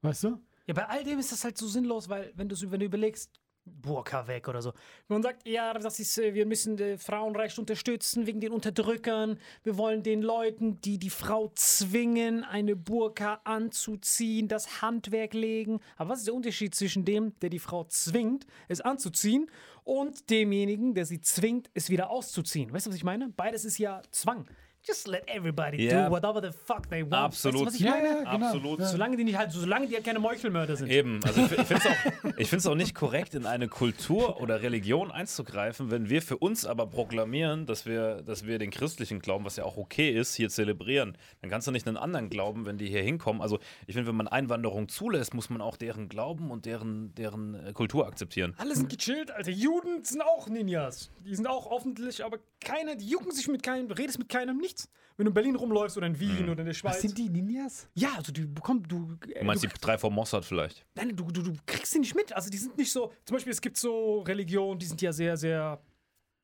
[0.01, 0.39] Weißt du?
[0.67, 3.31] Ja, bei all dem ist das halt so sinnlos, weil wenn wenn du überlegst,
[3.65, 4.73] Burka weg oder so.
[5.07, 9.39] Man sagt, ja, das ist, äh, wir müssen Frauenrecht unterstützen wegen den Unterdrückern.
[9.63, 15.79] Wir wollen den Leuten, die die Frau zwingen, eine Burka anzuziehen, das Handwerk legen.
[15.97, 19.49] Aber was ist der Unterschied zwischen dem, der die Frau zwingt, es anzuziehen,
[19.83, 22.73] und demjenigen, der sie zwingt, es wieder auszuziehen?
[22.73, 23.29] Weißt du, was ich meine?
[23.29, 24.47] Beides ist ja Zwang.
[24.87, 26.07] Just let everybody Ja.
[26.07, 27.13] do whatever the fuck they want.
[27.13, 27.67] Absolut.
[27.67, 28.19] Weißt du, was ich meine?
[28.31, 28.45] genau.
[28.47, 28.79] Absolut.
[28.79, 28.85] Ja.
[28.85, 30.89] Solange die nicht halt, solange die halt keine Meuchelmörder sind.
[30.91, 35.11] Eben, also ich, ich finde es auch, auch nicht korrekt, in eine Kultur oder Religion
[35.11, 39.55] einzugreifen, wenn wir für uns aber proklamieren, dass wir, dass wir den christlichen Glauben, was
[39.55, 41.17] ja auch okay ist, hier zelebrieren.
[41.41, 43.41] Dann kannst du nicht einen anderen Glauben, wenn die hier hinkommen.
[43.41, 47.55] Also ich finde, wenn man Einwanderung zulässt, muss man auch deren Glauben und deren, deren
[47.55, 48.53] äh, Kultur akzeptieren.
[48.57, 49.51] Alle sind gechillt, Alter.
[49.51, 51.09] Juden sind auch Ninjas.
[51.25, 54.89] Die sind auch öffentlich, aber keiner, die jucken sich mit keinem, redest mit keinem nichts.
[55.17, 56.95] Wenn du in Berlin rumläufst oder in Wien oder in der Schweiz.
[56.95, 57.87] Was sind die Ninjas?
[57.93, 60.85] ja, also du bekommst, du, äh, Du meinst du, die drei vom Mossad vielleicht?
[60.95, 62.33] nein, du, du, du kriegst sie nicht mit.
[62.33, 65.37] Also die sind nicht so, zum Beispiel es gibt so Religionen, die sind ja sehr,
[65.37, 65.79] sehr,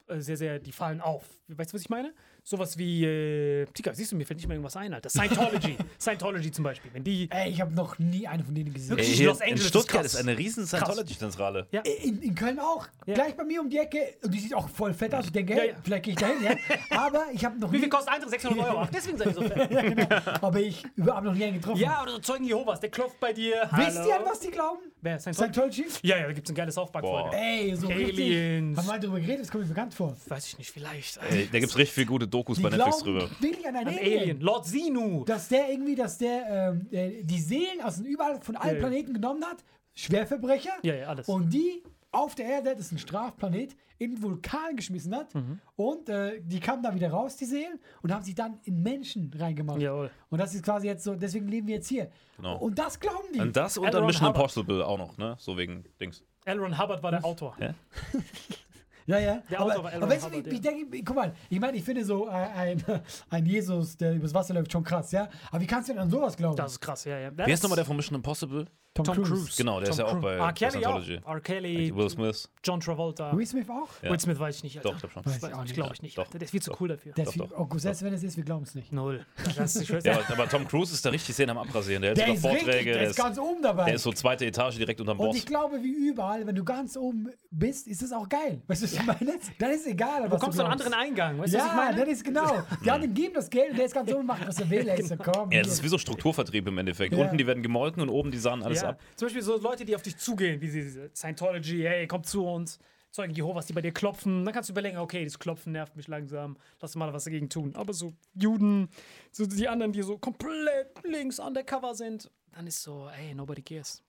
[0.08, 1.26] äh, sehr, sehr, die fallen auf.
[1.50, 2.14] Weißt du, was ich meine?
[2.44, 5.10] Sowas wie, äh, Tika, siehst du, mir fällt nicht mehr irgendwas ein, Alter.
[5.10, 5.78] Scientology.
[6.00, 6.92] Scientology zum Beispiel.
[6.94, 7.30] Wenn die.
[7.32, 8.90] Ey, ich habe noch nie eine von denen gesehen.
[8.90, 9.20] Wirklich?
[9.20, 10.14] Ey, Los Angeles in ist Stuttgart krass.
[10.14, 11.68] ist eine riesen Scientology-Zentrale.
[11.72, 11.82] Ja.
[11.82, 12.88] In, in Köln auch.
[13.06, 13.14] Ja.
[13.14, 14.16] Gleich bei mir um die Ecke.
[14.24, 15.26] Und die sieht auch voll fett aus.
[15.26, 15.76] Ich denke, Ja, hey, ja.
[15.84, 16.56] vielleicht gehe ich da hin, ja.
[16.98, 17.82] Aber ich habe noch Wie nie.
[17.84, 18.32] viel kostet Eintritt?
[18.32, 18.78] 600 Euro.
[18.80, 19.72] Ach, deswegen seid ihr so fett.
[19.72, 20.08] ja, genau.
[20.42, 21.80] Aber ich habe noch nie einen getroffen.
[21.80, 23.70] Ja, oder so Zeugen Jehovas, der klopft bei dir.
[23.72, 24.26] Wisst ihr, an Hallo.
[24.32, 24.80] was die glauben?
[25.02, 25.20] Wer?
[25.20, 25.74] Scientology?
[25.84, 26.08] Scientology?
[26.08, 27.30] Ja, ja, da gibt es eine geile South Park-Folge.
[27.30, 27.36] Boah.
[27.38, 28.10] Ey, so Aliens.
[28.10, 28.36] richtig.
[28.38, 29.42] Haben wir mal darüber geredet?
[29.42, 30.16] Das kommt mir bekannt vor.
[30.28, 31.18] Weiß ich nicht, vielleicht.
[31.30, 33.32] Ey, da gibt es richtig viele gute Dokus Die bei Netflix glauben drüber.
[33.42, 34.20] wirklich an einen Ein Alien.
[34.22, 34.42] Alien.
[34.42, 35.24] Lord Zenu.
[35.26, 38.88] Dass der irgendwie, dass der ähm, äh, die Seelen aus überall von allen Ja, ja.
[38.88, 39.64] Planeten genommen hat.
[39.94, 40.72] Schwerverbrecher.
[40.84, 41.28] Ja, ja, alles.
[41.28, 45.34] Und die auf der Erde, das ist ein Strafplanet, in den Vulkan geschmissen hat.
[45.34, 45.60] Mhm.
[45.76, 49.32] Und äh, die kamen da wieder raus, die Seelen, und haben sich dann in Menschen
[49.38, 49.80] reingemacht.
[49.80, 50.10] Jawohl.
[50.30, 52.10] Und das ist quasi jetzt so, deswegen leben wir jetzt hier.
[52.38, 52.58] Genau.
[52.58, 53.40] Und das glauben die.
[53.40, 54.38] Und das und dann Mission Hubbard.
[54.44, 55.36] Impossible auch noch, ne?
[55.40, 56.24] So wegen Dings.
[56.46, 56.60] L.
[56.60, 57.56] Ron Hubbard war der Autor.
[57.60, 57.74] Ja?
[59.06, 59.44] Ja, ja.
[59.50, 62.28] Der aber aber weißt du, ich, ich denke, guck mal, ich meine, ich finde so
[62.28, 62.84] äh, ein,
[63.30, 65.30] ein Jesus, der übers Wasser läuft, schon krass, ja.
[65.50, 66.56] Aber wie kannst du denn an sowas glauben?
[66.56, 67.32] Das ist krass, ja, ja.
[67.34, 68.66] Wer ist nochmal der von Mission Impossible?
[68.94, 69.32] Tom, Tom Cruise.
[69.32, 69.54] Cruise.
[69.56, 70.52] Genau, der ist ja auch bei, R.
[70.52, 71.02] Kelly auch.
[71.02, 71.22] Scientology.
[71.26, 71.40] R.
[71.40, 72.50] Kelly, Will Smith.
[72.62, 73.32] John Travolta.
[73.38, 73.88] Will Smith auch?
[74.04, 74.10] Ja.
[74.10, 74.90] Will Smith weiß ich nicht, Alter.
[74.90, 75.26] Doch, ich glaub schon.
[75.26, 76.18] Weiß ich auch ich, glaube ich nicht.
[76.18, 76.28] Doch.
[76.28, 77.14] Der ist viel zu cool dafür.
[77.14, 77.50] Der ist doch.
[77.58, 78.92] oh, selbst wenn es ist, wir glauben es nicht.
[78.92, 79.26] Null.
[79.56, 82.02] Das ist, Ja, aber, aber Tom Cruise ist da richtig sehen am Abrasieren.
[82.02, 82.92] Der hält Der sogar ist richtig, Vorträge.
[82.94, 83.86] der ist ganz oben dabei.
[83.86, 85.38] der ist so zweite Etage direkt unterm Und Boss.
[85.38, 88.62] ich glaube, wie überall, wenn du ganz oben bist, ist es auch geil.
[88.68, 89.40] Weißt du, was ich meine?
[89.58, 90.86] Dann ist egal, Du kommst einem glaubst.
[90.86, 91.38] anderen Eingang.
[91.40, 92.00] Weißt du, was ich Ja, meine?
[92.02, 92.64] das ist genau.
[92.84, 94.86] Die anderen geben das Geld und der ist ganz oben, macht was er will.
[94.88, 95.50] Er ist so, komm.
[95.52, 95.64] Ja, hier.
[95.64, 97.14] das ist wie so Strukturvertrieb im Endeffekt.
[97.16, 98.90] Unten die werden gemolken und oben die sahen alles ja.
[98.90, 99.02] ab.
[99.16, 102.80] Zum Beispiel so Leute, die auf dich zugehen, wie diese Scientology, hey, komm zu uns.
[103.12, 104.46] Zeugen Jehovas, die bei dir klopfen.
[104.46, 106.56] Dann kannst du überlegen, okay, das Klopfen nervt mich langsam.
[106.80, 107.76] Lass mal was dagegen tun.
[107.76, 108.88] Aber so Juden,
[109.34, 114.02] so die anderen, die so komplett links undercover sind, dann ist so, ey, nobody cares.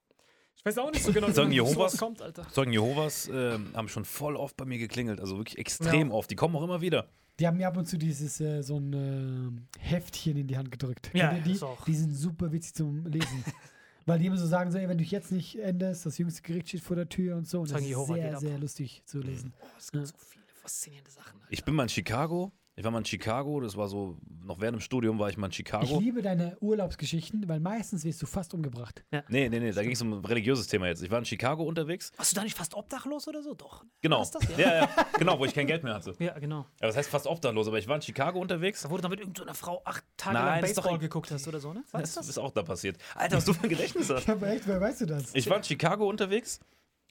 [0.56, 1.96] Ich weiß auch nicht so genau, wie Zeugen Jehovas?
[1.96, 2.46] kommt, Alter.
[2.52, 5.18] Zeugen Jehovas ähm, haben schon voll oft bei mir geklingelt.
[5.20, 6.14] Also wirklich extrem Ja.
[6.14, 6.30] oft.
[6.30, 7.08] Die kommen auch immer wieder.
[7.40, 10.70] Die haben mir ab und zu dieses äh, so ein äh, Heftchen in die Hand
[10.70, 11.10] gedrückt.
[11.12, 11.84] Ja, die, auch.
[11.84, 13.44] die sind super witzig zum Lesen.
[14.06, 16.42] Weil die immer so sagen, so, ey, wenn du dich jetzt nicht änderst, das jüngste
[16.42, 17.60] Gericht steht vor der Tür und so.
[17.60, 19.52] Und das ist Jehova sehr, sehr lustig zu lesen.
[19.60, 21.40] Oh, es gibt so viele faszinierende Sachen.
[21.40, 21.52] Alter.
[21.52, 22.52] Ich bin mal in Chicago.
[22.74, 23.60] Ich war mal in Chicago.
[23.60, 25.98] Das war so, noch während dem Studium war ich mal in Ich Chicago.
[25.98, 29.04] liebe deine Urlaubsgeschichten, weil meistens wirst du fast umgebracht.
[29.28, 31.02] Nee, nee, nee, da ging es um ein religiöses Thema jetzt.
[31.02, 32.12] Ich war in Chicago unterwegs.
[32.16, 33.52] Warst du da nicht fast obdachlos oder so?
[33.52, 33.82] Doch.
[33.84, 33.90] ne?
[34.00, 34.20] Genau.
[34.20, 34.56] Was ist das?
[34.56, 36.14] ja, ja, genau, wo ich kein Geld mehr hatte.
[36.18, 36.60] Ja, genau.
[36.78, 37.68] Aber das heißt fast obdachlos.
[37.68, 38.82] Aber ich war in Chicago unterwegs.
[38.82, 41.30] Da wurde dann mit irgendeiner Frau acht Tage Nein, lang das doch Baseball ein- geguckt
[41.30, 41.84] hast oder so, ne?
[41.92, 42.28] Was ist Das das?
[42.30, 42.96] ist auch da passiert.
[43.14, 44.28] Alter, was du für ein Gedächtnis hast.
[44.30, 45.34] Aber echt, wer weißt du das?
[45.34, 46.58] Ich war in Chicago unterwegs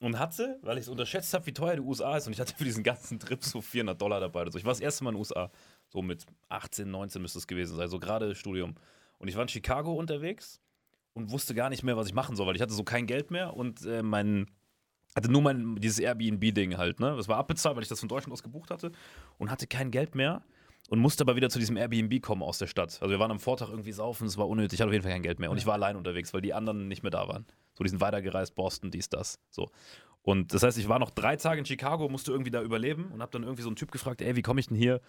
[0.02, 2.56] und hatte, weil ich es unterschätzt habe, wie teuer die USA ist, und ich hatte
[2.56, 4.42] für diesen ganzen Trip so 400 Dollar dabei.
[4.42, 5.52] Also ich war das erste Mal in den USA,
[5.90, 8.76] so mit 18, 19 müsste es gewesen sein, so gerade Studium.
[9.20, 10.60] Und ich war in Chicago unterwegs
[11.14, 13.30] und wusste gar nicht mehr, was ich machen soll, weil ich hatte so kein Geld
[13.30, 14.48] mehr und äh, mein
[15.16, 17.16] hatte nur mein dieses Airbnb-Ding halt, ne?
[17.18, 18.92] Das war abbezahlt, weil ich das von Deutschland aus gebucht hatte
[19.38, 20.42] und hatte kein Geld mehr
[20.92, 22.98] und musste aber wieder zu diesem Airbnb kommen aus der Stadt.
[23.02, 25.14] Also wir waren am Vortag irgendwie saufen, es war unnötig, ich hatte auf jeden Fall
[25.14, 27.46] kein Geld mehr und ich war allein unterwegs, weil die anderen nicht mehr da waren.
[27.76, 29.70] So, die sind weitergereist, Boston, dies, das, so.
[30.22, 33.22] Und das heißt, ich war noch drei Tage in Chicago, musste irgendwie da überleben und
[33.22, 35.00] habe dann irgendwie so einen Typ gefragt, ey, wie komme ich denn hier?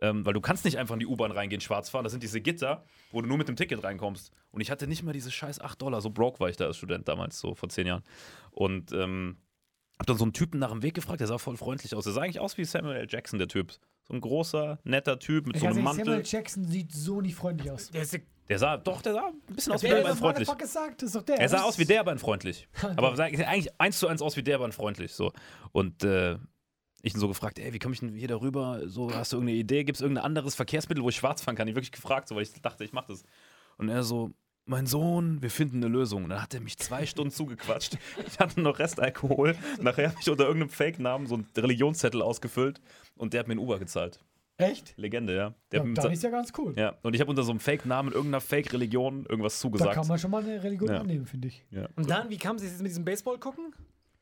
[0.00, 2.02] Ähm, weil du kannst nicht einfach in die U-Bahn reingehen, schwarz fahren.
[2.02, 4.32] Das sind diese Gitter, wo du nur mit dem Ticket reinkommst.
[4.50, 6.00] Und ich hatte nicht mal diese scheiß 8 Dollar.
[6.00, 8.02] So broke war ich da als Student damals, so vor zehn Jahren.
[8.50, 9.38] Und ähm,
[9.98, 12.04] hab dann so einen Typen nach dem Weg gefragt, der sah voll freundlich aus.
[12.04, 13.06] Der sah eigentlich aus wie Samuel L.
[13.08, 13.72] Jackson, der Typ.
[14.08, 16.32] So ein großer, netter Typ mit Ich so kann einem sagen, Samuel Mantel.
[16.32, 17.90] Jackson sieht so nicht freundlich aus.
[17.90, 18.18] Der ist
[18.48, 20.48] der sah, doch, der sah ein bisschen aus wie der, aber freundlich.
[20.48, 21.38] Motherfucker sagt, ist doch der.
[21.38, 22.66] Er sah aus wie der, aber freundlich.
[22.96, 25.12] Aber sah eigentlich eins zu eins aus wie der, aber freundlich.
[25.12, 25.32] So.
[25.72, 26.38] Und äh,
[27.02, 28.88] ich ihn so gefragt, ey, wie komme ich denn hier darüber?
[28.88, 29.84] So, hast du irgendeine Idee?
[29.84, 31.68] Gibt es irgendein anderes Verkehrsmittel, wo ich schwarz fahren kann?
[31.68, 33.24] Ich wirklich gefragt, so, weil ich dachte, ich mache das.
[33.76, 34.30] Und er so,
[34.68, 36.24] mein Sohn, wir finden eine Lösung.
[36.24, 37.96] Und dann hat er mich zwei Stunden zugequatscht.
[38.26, 39.56] Ich hatte noch Restalkohol.
[39.80, 42.80] Nachher habe ich unter irgendeinem Fake-Namen so einen Religionszettel ausgefüllt
[43.16, 44.20] und der hat mir einen Uber gezahlt.
[44.58, 44.96] Echt?
[44.96, 45.54] Legende, ja.
[45.70, 46.74] Der Ja, hat mir dann ist ja ganz cool.
[46.76, 49.94] ja, und ich habe unter so einem Fake-Namen irgendeiner Fake-Religion irgendwas Da zugesagt.
[49.94, 51.00] kann man schon mal eine Religion Ja.
[51.00, 51.64] annehmen, finde ich.
[51.70, 51.88] ja.
[51.96, 53.72] Und dann, wie kam sie jetzt mit diesem Baseball gucken?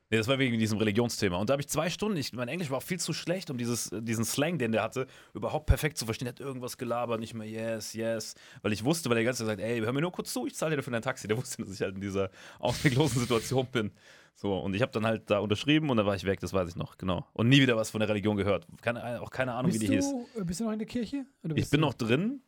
[0.09, 1.37] Nee, das war wegen diesem Religionsthema.
[1.37, 3.59] Und da habe ich zwei Stunden, ich, mein Englisch war auch viel zu schlecht, um
[3.59, 6.27] dieses, diesen Slang, den der hatte, überhaupt perfekt zu verstehen.
[6.29, 8.35] Er hat irgendwas gelabert, nicht mehr yes, yes.
[8.62, 10.55] Weil ich wusste, weil der ganze Zeit sagt, ey, hör mir nur kurz zu, ich
[10.55, 11.27] zahle dir dafür dein Taxi.
[11.27, 13.90] Der wusste, dass ich halt in dieser ausweglosen Situation bin.
[14.37, 16.69] So, und ich habe dann halt da unterschrieben und dann war ich weg, das weiß
[16.69, 17.27] ich noch, genau.
[17.33, 18.66] Und nie wieder was von der Religion gehört.
[18.83, 20.11] Keine, auch keine Ahnung, Bist wie die hieß.
[20.35, 21.25] du, äh, bist du noch in der Kirche?
[21.55, 22.42] Ich bin du- noch drin,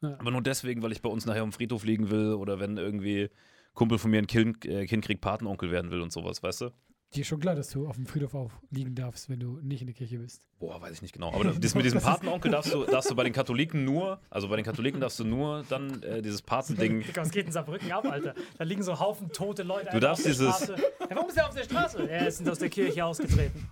[0.00, 0.16] Ja.
[0.18, 3.28] aber nur deswegen, weil ich bei uns nachher am Friedhof liegen will oder wenn irgendwie
[3.74, 6.70] Kumpel von mir ein Kind, äh, kind kriegt, Patenonkel werden will und sowas, weißt du?
[7.14, 9.86] Dir ist schon klar, dass du auf dem Friedhof aufliegen darfst, wenn du nicht in
[9.86, 10.40] der Kirche bist.
[10.58, 11.30] Boah, weiß ich nicht genau.
[11.32, 14.56] Aber das mit diesem Patenonkel darfst du, darfst du bei den Katholiken nur, also bei
[14.56, 17.04] den Katholiken darfst du nur dann äh, dieses Patending.
[17.14, 18.34] Was geht in Saarbrücken ab, Alter?
[18.56, 19.90] Da liegen so Haufen tote Leute.
[19.92, 20.76] Du darfst auf der dieses- Straße.
[21.00, 22.08] Ja, warum ist der auf der Straße?
[22.08, 23.68] Er ist aus der Kirche ausgetreten.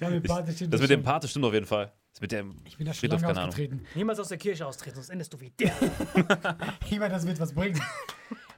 [0.00, 1.02] Ja, mit Pate stimmt Das mit dem.
[1.02, 1.92] Pate stimmt auf jeden Fall.
[2.12, 3.48] Das mit dem Ich bin da schon Friedhof, lange keine Ahnung.
[3.50, 3.86] ausgetreten.
[3.94, 5.72] Niemals aus der Kirche austreten, sonst endest du wie der.
[6.90, 7.78] Ich meine, das wird was bringen.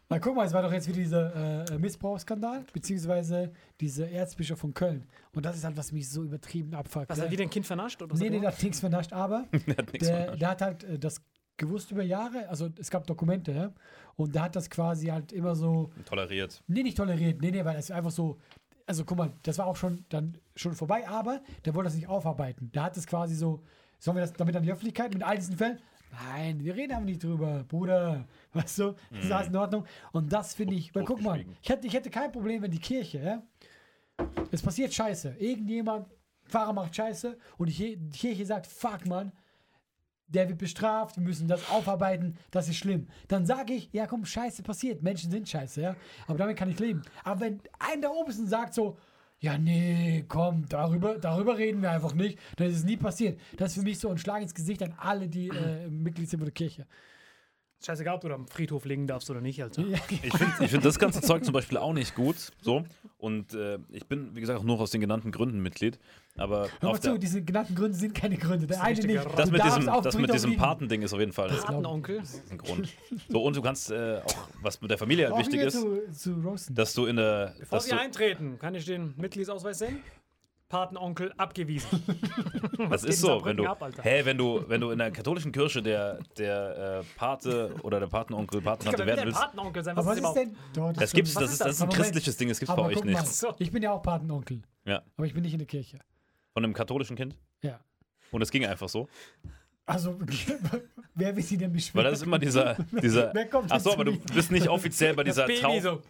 [0.08, 4.74] Mal guck mal, es war doch jetzt wieder dieser äh, Missbrauchsskandal, beziehungsweise dieser Erzbischof von
[4.74, 5.06] Köln.
[5.34, 7.08] Und das ist halt, was mich so übertrieben abfuckt.
[7.08, 7.24] Was ne?
[7.24, 8.02] hat wieder ein Kind vernascht?
[8.02, 10.42] Oder was Nee, nee, er der hat nichts vernascht, aber Der hat der, vernascht.
[10.42, 11.22] der hat halt äh, das
[11.56, 13.72] gewusst über Jahre, also es gab Dokumente, ja,
[14.16, 16.62] und der hat das quasi halt immer so, Toleriert.
[16.66, 18.38] nee, nicht toleriert, nee, nee, weil es einfach so,
[18.86, 22.08] also guck mal, das war auch schon dann schon vorbei, aber der wollte das nicht
[22.08, 22.70] aufarbeiten.
[22.72, 23.62] Der hat es quasi so,
[23.98, 25.78] sollen wir das damit an die Öffentlichkeit mit all diesen Fällen?
[26.12, 28.26] Nein, wir reden aber nicht drüber, Bruder.
[28.52, 29.86] Weißt du, das ist alles in Ordnung.
[30.12, 32.78] Und das finde ich, weil guck mal, ich hätte, ich hätte kein Problem, wenn die
[32.78, 33.42] Kirche, ja,
[34.50, 35.36] es passiert Scheiße.
[35.38, 36.06] Irgendjemand,
[36.44, 39.32] Pfarrer macht Scheiße und die Kir- die Kirche sagt, fuck, Mann,
[40.26, 43.08] der wird bestraft, wir müssen das aufarbeiten, das ist schlimm.
[43.28, 45.96] Dann sage ich, ja komm, Scheiße passiert, Menschen sind Scheiße, ja.
[46.26, 47.02] Aber damit kann ich leben.
[47.24, 48.98] Aber wenn ein der Obersten sagt so,
[49.42, 53.40] ja nee, komm, darüber, darüber reden wir einfach nicht, dann ist nie passiert.
[53.56, 56.38] Das ist für mich so ein Schlag ins Gesicht an alle, die äh, Mitglied sind
[56.38, 56.86] von der Kirche.
[57.84, 59.56] Scheißegal, ob du da am Friedhof liegen darfst oder nicht.
[59.56, 62.36] Ja, Ich finde ich find das ganze Zeug zum Beispiel auch nicht gut.
[62.60, 62.84] So.
[63.18, 65.98] Und äh, ich bin, wie gesagt, auch nur aus den genannten Gründen Mitglied.
[66.36, 68.66] Aber Hör auf mal zu, der, diese genannten Gründe sind keine Gründe.
[68.66, 69.24] Der eine nicht.
[69.36, 70.56] das mit diesem, das mit diesem.
[70.56, 72.22] Patending ist auf jeden Fall Patenonkel.
[72.50, 72.88] ein Grund.
[73.28, 76.56] So, und du kannst äh, auch, was mit der Familie halt wichtig ist, zu, zu
[76.72, 77.54] dass du in der.
[77.58, 79.98] Bevor Sie du, eintreten, kann ich den Mitgliedsausweis sehen?
[80.72, 82.02] Patenonkel abgewiesen.
[82.90, 85.82] das ist so, wenn du, ab, hä, wenn du, wenn du in der katholischen Kirche
[85.82, 89.96] der, der äh, Pate oder der Patenonkel, Patentante werden der willst, Patenonkel sein?
[89.96, 90.56] Was Aber was ist ist überhaupt?
[90.56, 90.56] denn?
[90.72, 91.14] Doch, das stimmt.
[91.26, 91.76] gibt's, Was das ist ist, das das?
[91.76, 93.42] ist ein christliches Ding, das gibt's bei Aber euch nicht.
[93.42, 94.62] mal, ich bin ja auch Patenonkel.
[94.86, 95.02] Ja.
[95.18, 95.98] Aber ich bin nicht in der Kirche.
[96.54, 97.36] Von einem katholischen Kind.
[97.60, 97.78] Ja.
[98.30, 99.10] Und es ging einfach so.
[99.84, 100.18] Also,
[101.14, 102.02] wer will sie denn beschweren?
[102.02, 102.76] Weil das ist immer dieser.
[103.02, 105.80] dieser Wer kommt Ach so, jetzt aber du bist nicht offiziell bei dieser Taufe.
[105.82, 106.02] so.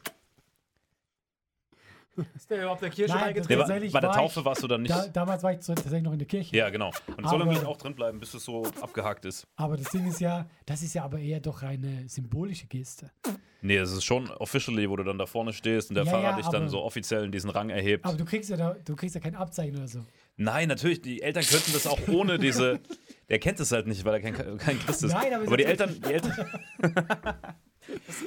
[2.36, 3.66] Ist der überhaupt der Kirche Nein, beigetreten?
[3.92, 4.94] bei, der war Taufe ich- warst du dann nicht.
[4.94, 6.54] Da, damals war ich tatsächlich noch in der Kirche.
[6.56, 6.90] ja, genau.
[7.16, 9.46] Und es soll irgendwie auch drin bleiben, bis es so abgehakt ist.
[9.56, 13.10] Aber das Ding ist ja, das ist ja aber eher doch eine symbolische Geste.
[13.64, 16.30] Nee, es ist schon officially, wo du dann da vorne stehst und der Ja, Pfarrer
[16.30, 18.04] ja, dich dann aber- so offiziell in diesen Rang erhebt.
[18.04, 20.00] Aber du kriegst ja da, du kriegst ja kein Abzeichen oder so.
[20.36, 22.80] Nein, natürlich, die Eltern könnten das auch ohne diese.
[23.28, 25.12] Der kennt es halt nicht, weil er kein, kein Christ ist.
[25.12, 26.34] Nein, aber aber die Eltern, die Eltern,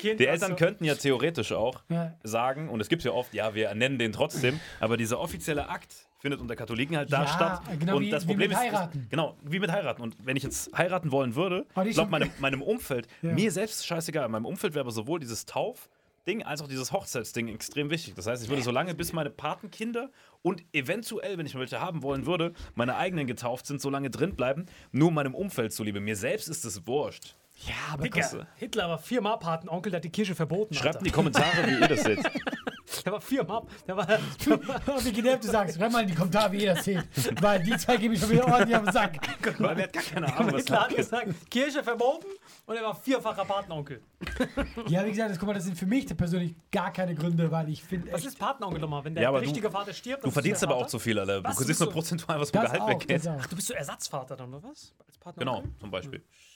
[0.02, 2.13] die Eltern so- könnten ja theoretisch auch Ja.
[2.24, 5.93] sagen, und es gibt ja oft, ja, wir nennen den trotzdem, aber dieser offizielle Akt
[6.19, 7.62] findet unter Katholiken halt da Ja, statt.
[7.80, 9.00] genau und wie- das wie Problem mit ist, heiraten.
[9.02, 10.02] Ist, genau, wie mit heiraten.
[10.02, 13.32] Und wenn ich jetzt heiraten wollen würde, schon- meinem, meinem Umfeld, Ja.
[13.34, 17.48] mir selbst ist scheißegal, meinem Umfeld wäre aber sowohl dieses Taufding als auch dieses Hochzeitsding
[17.50, 18.15] extrem wichtig.
[18.15, 20.10] Das heißt, ich würde so lange, bis meine Patenkinder
[20.41, 24.36] und eventuell, wenn ich welche haben wollen würde, meine eigenen getauft sind, so lange drin
[24.36, 26.00] bleiben, nur meinem Umfeld zuliebe.
[26.00, 27.36] Mir selbst ist es wurscht.
[27.58, 30.74] Ja, aber Digga, Hitler war viermal Patenonkel, der hat die Kirche verboten.
[30.74, 32.20] Schreibt in die Kommentare, wie ihr das seht.
[33.04, 33.63] Der war viermal.
[33.88, 34.08] Der war,
[35.04, 37.04] wie genervt du sagst, schreib mal in die Kommentare, wie ihr das seht.
[37.41, 39.18] Weil die zwei gebe ich schon wieder ordentlich auf den Sack.
[39.60, 42.28] Weil er hat gar keine Ahnung, was Hitler hat gesagt, Kirche verboten
[42.65, 44.02] und er war vierfacher Patenonkel.
[44.88, 47.70] Ja, wie gesagt, das, guck mal, das sind für mich persönlich gar keine Gründe, weil
[47.70, 48.12] ich finde.
[48.12, 49.04] Was ist Patenonkel nochmal?
[49.04, 50.24] Wenn der Ja, richtige Vater stirbt?
[50.24, 51.44] Du verdienst der aber auch zu viel, Alter.
[51.44, 51.58] Was?
[51.58, 53.02] Du siehst nur prozentual, was vom Gehalt auch.
[53.39, 54.94] Ach, du bist so Ersatzvater dann, oder was?
[55.08, 55.63] Als Patenonkel?
[55.63, 56.20] Genau, zum Beispiel.
[56.20, 56.55] Alter,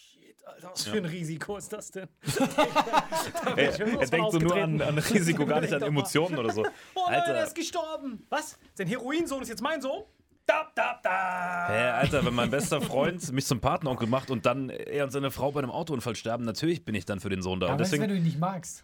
[0.62, 2.08] was für ein Risiko ist das denn?
[3.56, 6.52] Er, schon er sowas denkt so nur an, an Risiko, gar nicht an Emotionen oder
[6.54, 6.64] so.
[6.96, 8.26] Oh nein, er Alter, ist gestorben.
[8.30, 8.58] Was?
[8.74, 10.04] Sein Heroinsohn ist jetzt mein Sohn?
[10.46, 11.68] Da, da, da.
[11.70, 15.30] hä, Alter, wenn mein bester Freund mich zum Patenonkel macht und dann er und seine
[15.30, 17.68] Frau bei einem Autounfall sterben, natürlich bin ich dann für den Sohn da.
[17.68, 18.84] Aber Und was ist, wenn deswegen, du ihn nicht magst?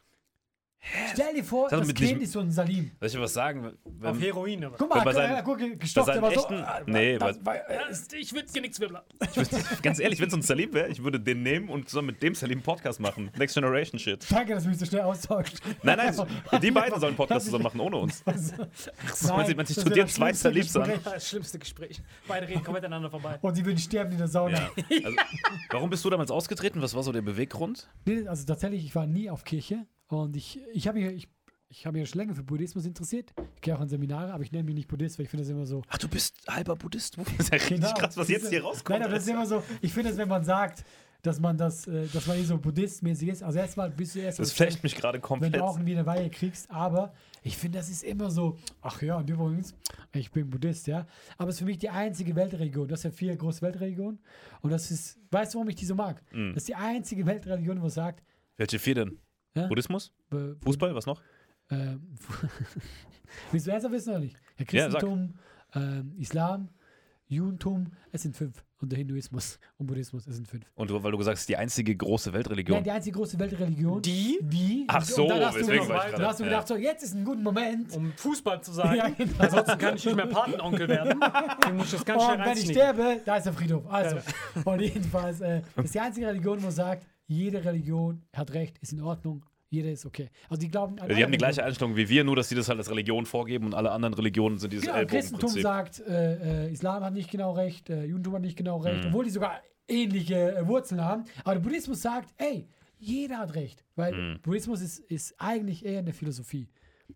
[1.13, 2.91] Stell dir vor, das mit Kind diesem- ist so ein Salim.
[2.99, 3.65] soll ich dir was sagen?
[3.65, 4.77] Auf Wenn, Heroin, aber.
[4.77, 6.39] Guck mal, bei guck, seinen- guck, bei gestopft, seinen aber so.
[6.41, 7.79] echten, äh, nee, bei, das war, äh,
[8.19, 9.03] Ich will Genickswirbler.
[9.81, 12.35] ganz ehrlich, wenn es uns Salim wäre, ich würde den nehmen und zusammen mit dem
[12.35, 13.31] Salim Podcast machen.
[13.37, 14.25] Next Generation Shit.
[14.29, 15.59] Danke, dass du mich so schnell austauscht.
[15.83, 16.27] Nein, nein,
[16.61, 18.23] die beiden sollen Podcast zusammen machen, ohne uns.
[18.25, 18.35] Nein,
[19.35, 20.83] man sich- man sich das dir das zwei schlimmste Salibs an.
[20.83, 21.13] Gespräch.
[21.13, 22.01] Das schlimmste Gespräch.
[22.27, 23.39] Beide reden komplett aneinander vorbei.
[23.41, 24.69] Und sie würden sterben in der Sauna.
[24.89, 24.97] Ja.
[25.05, 25.17] Also,
[25.71, 26.81] warum bist du damals ausgetreten?
[26.81, 27.89] Was war so der Beweggrund?
[28.27, 31.27] Also tatsächlich, ich war nie auf Kirche und ich, ich habe mich, ich,
[31.69, 33.33] ich habe mich schon länger für Buddhismus interessiert.
[33.55, 35.51] Ich gehe auch an Seminare, aber ich nenne mich nicht Buddhist, weil ich finde das
[35.51, 35.81] immer so.
[35.87, 37.17] Ach, du bist halber Buddhist?
[37.17, 38.99] Das ist ja richtig Genau, krass, was jetzt hier rauskommt.
[38.99, 40.83] Nein, aber das ist immer so, ich finde es, wenn man sagt,
[41.25, 43.43] dass man das, äh, dass man eh so buddhistmäßig ist.
[43.43, 45.55] Also erstmal bist du erst das so flasht mich gerade wenn komplett.
[45.55, 49.17] du auch irgendwie eine Weihe kriegst, aber ich finde, das ist immer so, ach ja,
[49.17, 49.73] und übrigens,
[50.13, 53.17] ich bin Buddhist, ja, aber es ist für mich die einzige Weltreligion, das sind ja
[53.17, 54.19] vier große Weltreligionen
[54.61, 56.21] und das ist, weißt du, warum ich die so mag?
[56.31, 56.53] Mm.
[56.53, 58.23] Das ist die einzige Weltreligion, wo es sagt,
[58.57, 59.19] Welche vier denn?
[59.55, 59.67] Ja?
[59.67, 60.11] Buddhismus?
[60.31, 60.93] äh, Fußball?
[60.95, 61.21] Was noch?
[61.71, 62.01] ähm,
[63.51, 64.35] willst du ernsthaft wissen oder nicht?
[64.35, 64.65] Ja, Ja.
[64.89, 65.33] Christentum,
[65.73, 66.69] ähm, Islam,
[67.27, 68.63] Judentum, es sind fünf.
[68.81, 70.63] Und der Hinduismus und Buddhismus, es sind fünf.
[70.75, 72.83] Und du, weil du gesagt hast, die einzige große Ja, Weltreligion.
[72.83, 74.01] die einzige große Weltreligion.
[74.01, 74.37] Die?
[74.43, 74.85] Die.
[74.87, 76.49] Ach so, dann hast du, deswegen noch- war ich dann gerade- hast du ja.
[76.49, 77.95] gedacht, so, jetzt ist ein guter Moment.
[77.95, 78.95] Um Fußball zu sagen.
[78.97, 79.31] Ja, genau.
[79.39, 81.19] Ansonsten kann ich nicht mehr Patenonkel werden.
[81.61, 83.87] Deswegen muss ich das ganz schnell Und wenn ich sterbe, da ist der Friedhof.
[83.91, 84.17] Also,
[84.65, 88.93] und jedenfalls, äh, das ist die einzige Religion, wo sagt, jede Religion hat Recht, ist
[88.93, 90.29] in Ordnung, jeder ist okay.
[90.49, 91.63] Also die glauben an Die haben die gleiche.
[91.63, 94.57] Einstellung wie wir, nur dass sie das halt als Religion vorgeben und alle anderen Religionen
[94.59, 98.41] sind dieses Genau, Christentum sagt, äh, äh, Islam hat nicht genau recht, äh, Judentum hat
[98.41, 99.07] nicht genau recht, Mhm.
[99.09, 101.25] obwohl die sogar ähnliche äh, Wurzeln haben.
[101.43, 102.67] Aber der Buddhismus sagt, ey,
[102.99, 103.83] jeder hat recht.
[103.95, 104.39] Weil Mhm.
[104.41, 106.67] Buddhismus ist, ist eigentlich eher eine Philosophie.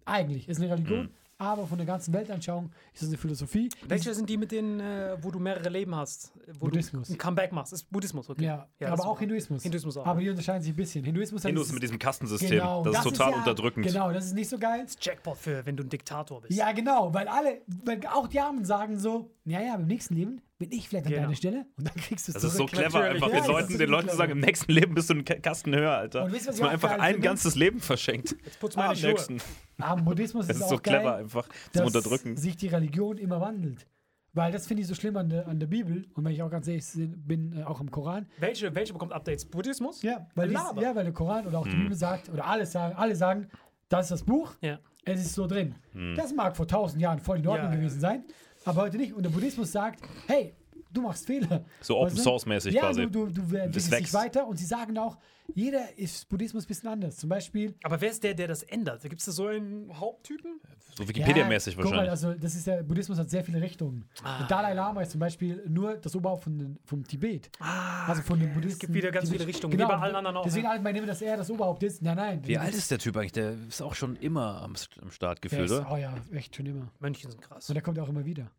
[0.06, 1.10] Eigentlich ist eine Religion, Mhm.
[1.40, 3.70] Aber von der ganzen Weltanschauung ist es eine Philosophie.
[3.88, 6.34] Welche sind die mit denen, äh, wo du mehrere Leben hast?
[6.60, 7.08] Wo Buddhismus.
[7.08, 7.72] du ein Comeback machst?
[7.72, 8.44] Ist Buddhismus, okay.
[8.44, 9.20] Ja, das aber ist auch.
[9.20, 9.64] Hinduismus.
[9.64, 10.06] Hinduismus auch.
[10.06, 11.04] Aber die unterscheiden sich ein bisschen.
[11.06, 12.50] Hinduismus, hat Hindus dieses- mit diesem Kastensystem.
[12.52, 13.86] Genau, das, ist total ja, unterdrückend.
[13.86, 14.86] Genau, das ist nicht so geil.
[15.00, 16.58] Jackpot für, wenn du ein Diktator bist.
[16.60, 20.42] Ja, genau, weil alle, weil auch die Armen sagen so, ja, ja, im nächsten Leben
[20.58, 21.24] bin ich vielleicht an Genau.
[21.24, 22.72] deiner Stelle und dann kriegst du es Das ist so zurück.
[22.72, 23.24] clever, Natürlich.
[23.24, 24.12] einfach Ja, den Leuten, den Leuten clever.
[24.12, 26.24] zu sagen, im nächsten Leben bist du einen Ka- Kasten höher, Alter.
[26.26, 27.28] Und wisst was dass man einfach ein finde?
[27.28, 28.36] ganzes Leben verschenkt.
[28.46, 29.10] Jetzt putz Ah, meine Schuhe.
[29.12, 29.38] nächsten.
[29.80, 32.38] Am Buddhismus Das ist ist auch so clever, geil, einfach zum Unterdrücken.
[32.38, 33.88] sich die Religion immer wandelt.
[34.34, 36.52] Weil das finde ich so schlimm an der, an der Bibel und wenn ich auch
[36.52, 38.28] ganz ehrlich bin, äh, auch im Koran.
[38.38, 39.44] Welche, welche bekommt Updates?
[39.46, 40.04] Buddhismus?
[40.04, 41.72] Ja, weil, dies, ja, weil der Koran oder auch Hm.
[41.72, 43.48] die Bibel sagt, oder alle sagen, alle sagen,
[43.88, 44.78] das ist das Buch, Ja.
[45.04, 45.74] es ist so drin.
[45.94, 46.14] Hm.
[46.16, 48.24] Das mag vor tausend Jahren voll in Ordnung gewesen sein,
[48.70, 49.14] aber heute nicht.
[49.14, 50.54] Und der Buddhismus sagt, hey,
[50.92, 51.66] du machst Fehler.
[51.82, 52.16] So Open?
[52.18, 53.04] Source mäßig ja, quasi.
[53.08, 54.14] Du, du, du entwickelst dich wächst.
[54.14, 55.18] weiter und sie sagen auch,
[55.56, 57.18] jeder ist Buddhismus ein bisschen anders.
[57.18, 59.02] Zum Beispiel, Aber wer ist der, der das ändert?
[59.02, 60.60] Gibt es da so einen Haupttypen?
[60.96, 62.12] So Wikipedia-mäßig mal, wahrscheinlich.
[62.12, 64.06] also das ist der Buddhismus hat sehr viele Richtungen.
[64.24, 64.40] Ah.
[64.40, 67.50] Der Dalai Lama ist zum Beispiel nur das Oberhaupt von den, vom Tibet.
[67.60, 68.78] also von den Buddhisten.
[68.78, 70.72] Ah, gibt wieder ganz viele Richtungen, Genau, wie bei allen anderen auch, Deswegen ja.
[70.72, 72.02] halt man immer, dass er das Oberhaupt ist.
[72.02, 72.42] Nein, nein.
[72.46, 73.32] Wie alt ist der Typ eigentlich?
[73.32, 75.88] Der ist auch schon immer am, am Start gefühlt, Ist, oder?
[75.92, 76.92] oh ja, echt schon immer.
[77.00, 77.70] Mönchen sind krass.
[77.70, 78.52] Und der kommt auch immer wieder.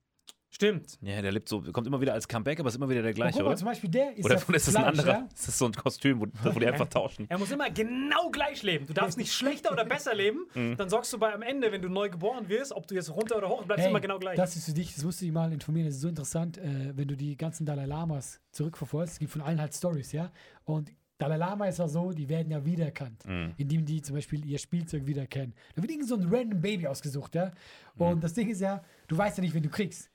[0.61, 0.99] Stimmt.
[1.01, 3.15] Ja, der lebt so, kommt immer wieder als Comeback, aber ist immer wieder der Und
[3.15, 3.57] gleiche, guck mal, oder?
[3.57, 5.09] zum Beispiel der ist Oder ja ist das ein anderer?
[5.09, 5.29] Ja?
[5.35, 7.25] Ist das so ein Kostüm, wo, wo die einfach tauschen?
[7.31, 8.87] Er muss immer genau gleich leben.
[8.87, 10.41] Du darfst nicht schlechter oder besser leben.
[10.55, 10.77] Mhm.
[10.77, 13.37] Dann sorgst du bei am Ende, wenn du neu geboren wirst, ob du jetzt runter
[13.39, 14.37] oder hoch, bleibst Hey, immer genau gleich.
[14.37, 15.87] Das ist für dich, das musst du dich mal informieren.
[15.87, 19.15] Das ist so interessant, äh, wenn du die ganzen Dalai Lamas zurückverfolgst.
[19.15, 20.31] Es gibt von allen halt Stories, ja.
[20.65, 23.53] Und Dalai Lama ist ja so, die werden ja wiedererkannt, Mhm.
[23.59, 25.55] indem die zum Beispiel ihr Spielzeug wiedererkennen.
[25.77, 27.53] Da wird irgend so ein random Baby ausgesucht, ja.
[27.95, 28.03] Mhm.
[28.07, 30.10] Und das Ding ist ja, du weißt ja nicht, wen du kriegst.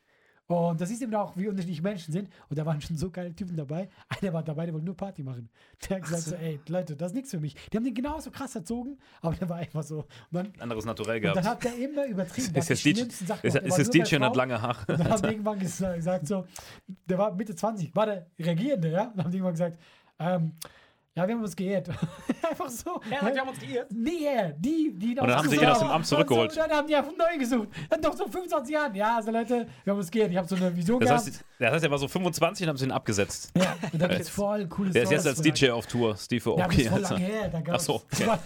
[0.47, 2.29] Und das ist eben auch, wie unterschiedliche Menschen sind.
[2.49, 3.89] Und da waren schon so geile Typen dabei.
[4.09, 5.49] Einer war dabei, der wollte nur Party machen.
[5.89, 7.55] Der hat gesagt so, ey, Leute, das ist nichts für mich.
[7.71, 10.05] Die haben den genauso krass erzogen, aber der war einfach so.
[10.31, 11.37] Dann, Anderes Naturell gehabt.
[11.37, 12.55] dann hat der immer übertrieben.
[12.55, 13.21] Ist jetzt die DJ, ist,
[13.55, 14.85] ist jetzt DJ und hat lange Haare.
[14.85, 16.45] Dann haben die irgendwann gesa- gesagt, so,
[16.87, 19.11] der war Mitte 20, war der Regierende, ja?
[19.15, 19.79] Dann haben die irgendwann gesagt,
[20.19, 20.53] ähm,
[21.15, 21.87] ja, wir haben uns geehrt.
[22.49, 23.01] Einfach so.
[23.09, 23.87] er sagt, wir haben uns geirrt.
[23.91, 26.51] Nee, er, die, die Und dann haben sie ihn aus dem Amt zurückgeholt.
[26.51, 27.69] Und dann haben die einfach neu gesucht.
[27.89, 28.93] Dann doch so 25 Jahren.
[28.93, 30.29] Ja, also Leute, wir haben uns geehrt.
[30.31, 31.25] Ich habe so eine Vision Das gehabt.
[31.25, 33.51] heißt, das heißt, er war so 25 und haben sie ihn abgesetzt.
[33.57, 36.65] ja, und dann gibt's voll coole Der ist jetzt als DJ auf Tour, Steve Ja,
[36.65, 36.81] aber das Aoki.
[36.83, 37.13] ist voll Alter.
[37.15, 37.47] lange her.
[37.49, 38.39] Da gab's, Ach so, das war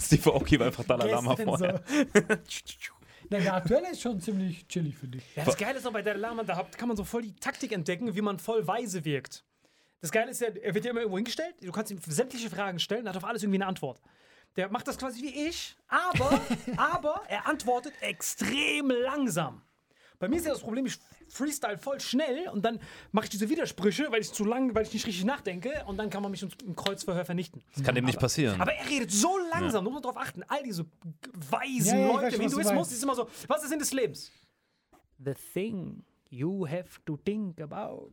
[0.00, 1.82] Steve Aoki war einfach Dalai Lama vorher.
[3.30, 5.24] Der aktuelle ist schon ziemlich chillig, finde ich.
[5.36, 7.72] Ja, das Geile ist noch bei der Lama, da kann man so voll die Taktik
[7.72, 9.44] entdecken, wie man voll weise wirkt.
[10.00, 12.78] Das Geile ist ja, er wird ja immer irgendwo hingestellt, du kannst ihm sämtliche Fragen
[12.78, 14.00] stellen, er hat auf alles irgendwie eine Antwort.
[14.56, 16.40] Der macht das quasi wie ich, aber,
[16.76, 19.62] aber er antwortet extrem langsam.
[20.18, 22.80] Bei mir ist ja das Problem, ich freestyle voll schnell und dann
[23.12, 26.08] mache ich diese Widersprüche, weil ich zu lang, weil ich nicht richtig nachdenke und dann
[26.08, 27.62] kann man mich im- Kreuzverhör vernichten.
[27.74, 28.58] Das kann dem nicht passieren.
[28.58, 30.42] Aber er redet so langsam, da muss man drauf achten.
[30.44, 30.86] All diese
[31.50, 34.32] weisen Ja, ja, Leute im Hinduismus, ist immer so, was ist Sinn des Lebens?
[35.18, 38.12] The thing you have to think about.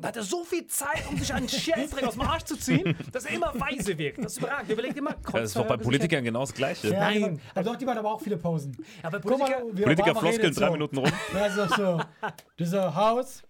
[0.00, 2.96] Da hat er so viel Zeit, um sich einen Scheißdreck aus dem Arsch zu ziehen,
[3.12, 4.24] dass er immer weise wirkt.
[4.24, 4.70] Das ist überragend.
[4.70, 6.88] Er überlegt immer, Das ist doch bei Politikern genau das Gleiche.
[6.88, 7.40] Ja, Nein.
[7.54, 8.76] Also doch, die waren aber auch viele Pausen.
[9.02, 10.72] Aber Guck mal, Politiker, Politiker floskeln drei so.
[10.72, 11.12] Minuten rum.
[11.34, 12.00] Ja, ist doch so.
[12.58, 13.42] Dieser Haus.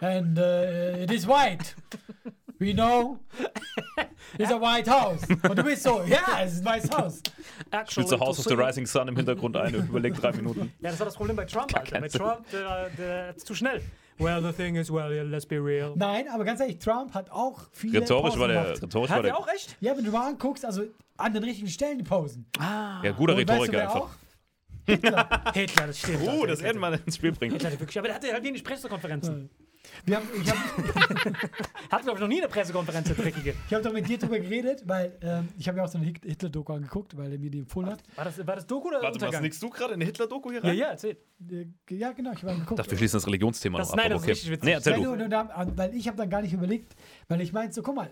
[0.00, 1.74] And uh, it is white.
[2.60, 3.18] We know.
[4.36, 5.22] It's a white house.
[5.28, 7.22] Und du bist so, ja, es ist ein weißes Haus.
[7.88, 10.72] Spielt so House of the Rising Sun im Hintergrund ein und überlegt drei Minuten.
[10.80, 12.00] Ja, das war das Problem bei Trump, Alter.
[12.00, 12.08] Bei.
[12.08, 13.82] Trump, der, der ist zu schnell.
[14.18, 15.94] Well, the thing is, well, let's be real.
[15.96, 18.62] Nein, aber ganz ehrlich, Trump hat auch viele Rhetorisch Pausen war der.
[18.64, 18.82] gemacht.
[18.82, 19.76] Rhetorisch war Hat er der auch echt?
[19.80, 20.82] Ja, wenn du mal anguckst, also
[21.16, 22.46] an den richtigen Stellen die Pausen.
[22.58, 24.00] ja, guter Und weißt du, Rhetoriker einfach.
[24.00, 24.10] auch?
[25.54, 26.26] Hitler, das stimmt.
[26.26, 27.52] Oh, das werden wir ins Spiel bringen.
[27.52, 27.98] Hitler, wirklich.
[27.98, 29.50] Aber der hatte halt wenig Pressekonferenzen.
[30.06, 30.58] Wir haben, ich habe
[31.90, 33.54] Hat, glaube ich, noch nie eine Pressekonferenz, der Dreckige.
[33.66, 36.06] ich hab doch mit dir drüber geredet, weil ähm, ich habe ja auch so eine
[36.06, 38.00] Hit- Hitler-Doku angeguckt, weil er mir die empfohlen hat.
[38.16, 39.42] War das, war das Doku oder Warte, was Untergang?
[39.42, 40.76] nickst du gerade in eine Hitler-Doku hier Ja, rein?
[40.78, 41.16] ja, erzähl.
[41.50, 42.72] Äh, Ja, genau, ich habe angeguckt.
[42.72, 44.00] Ich dachte, wir schließen das Religionsthema Das- noch ab.
[44.00, 44.32] nein, das ist okay.
[44.32, 44.64] richtig witzig.
[44.64, 46.94] Nee, erzähl du, du, da- weil ich habe dann gar nicht überlegt,
[47.28, 48.10] weil ich meinte so, guck mal,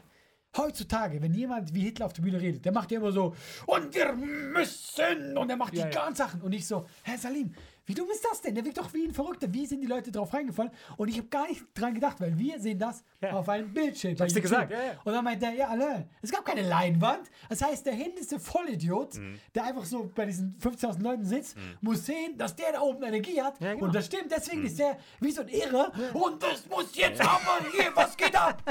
[0.57, 3.35] heutzutage, wenn jemand wie Hitler auf der Bühne redet, der macht ja immer so,
[3.67, 6.03] und wir müssen, und er macht Ja, die ja.
[6.05, 6.41] ganzen Sachen.
[6.41, 7.53] Und ich so, Herr Salim,
[7.87, 8.55] wie dumm ist das denn?
[8.55, 9.53] Der wirkt doch wie ein Verrückter.
[9.53, 10.71] Wie sind die Leute drauf reingefallen?
[10.97, 13.33] Und ich habe gar nicht dran gedacht, weil wir sehen das Ja.
[13.33, 14.15] auf einem Bildschirm.
[14.17, 14.93] bei hab's dir gesagt, ja, ja.
[15.05, 17.31] Und dann meint er, ja, alle, es gab keine Leinwand.
[17.49, 19.39] Das heißt, der hindeste Vollidiot, Mhm.
[19.55, 23.41] der einfach so bei diesen 15.000 Leuten sitzt, muss sehen, dass der da oben Energie
[23.41, 23.59] hat.
[23.59, 23.85] Genau.
[23.85, 25.93] Und das stimmt, deswegen ist der wie so ein Irre.
[26.13, 28.63] Und das muss jetzt aber hier, was geht ab?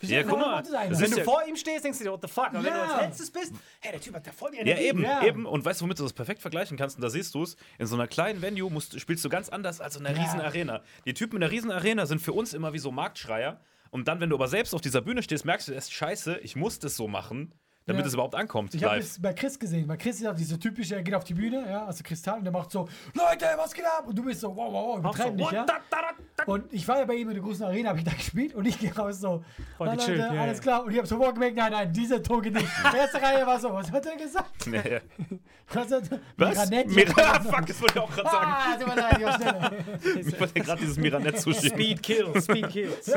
[0.00, 2.48] Ja, guck mal, Wenn du vor ihm stehst, denkst du dir, what the fuck?
[2.48, 4.84] Aber wenn du als letztes bist, hey, der Typ hat da voll die Ja, Energie.
[4.88, 5.24] eben, Ja.
[5.24, 5.46] eben.
[5.46, 6.96] Und weißt du, womit du das perfekt vergleichen kannst?
[6.96, 9.80] Und da siehst du es, in so einer kleinen Venue musst, spielst du ganz anders
[9.80, 10.22] als in einer Ja.
[10.24, 10.82] riesen Arena.
[11.06, 13.60] Die Typen in der riesen Arena sind für uns immer wie so Marktschreier.
[13.90, 16.56] Und dann, wenn du aber selbst auf dieser Bühne stehst, merkst du erst, scheiße, ich
[16.56, 17.54] muss das so machen,
[17.86, 18.06] damit Ja.
[18.08, 18.74] es überhaupt ankommt.
[18.74, 19.04] Ich habe live.
[19.04, 19.86] es bei Chris gesehen.
[19.86, 22.44] Bei Chris ist auch diese typische, er geht auf die Bühne, ja, also Kristall, und
[22.44, 24.04] der macht so, Leute, was geht ab?
[24.06, 25.64] Und du bist so, wow, wow, wow, so, übertreib nicht, what, ja.
[25.66, 25.96] da, da,
[26.36, 26.44] da.
[26.44, 28.64] Und ich war ja bei ihm in der großen Arena, habe ich da gespielt und
[28.66, 29.44] ich gehe raus so,
[29.76, 30.62] Voll "Na, Leute, gechillt, ja, alles ja.
[30.62, 30.84] klar.
[30.84, 32.66] Und ich habe sofort gemerkt, nein, nein, dieser Ton geht nicht.
[32.96, 34.66] Erste Reihe war so, was hat er gesagt?
[34.66, 35.00] Nee.
[35.72, 35.90] Was?
[35.90, 36.02] Hat,
[36.36, 36.68] Was?
[36.70, 36.90] Miranette?
[36.90, 38.52] Mira Fuck, das wollte ich auch gerade sagen.
[38.54, 39.72] Ah, tut mir leid, ich war schneller.
[40.20, 41.70] Ich wollte gerade dieses Miranette zuschieben.
[41.70, 43.06] Speed Kills, Speed Kills.
[43.06, 43.14] So,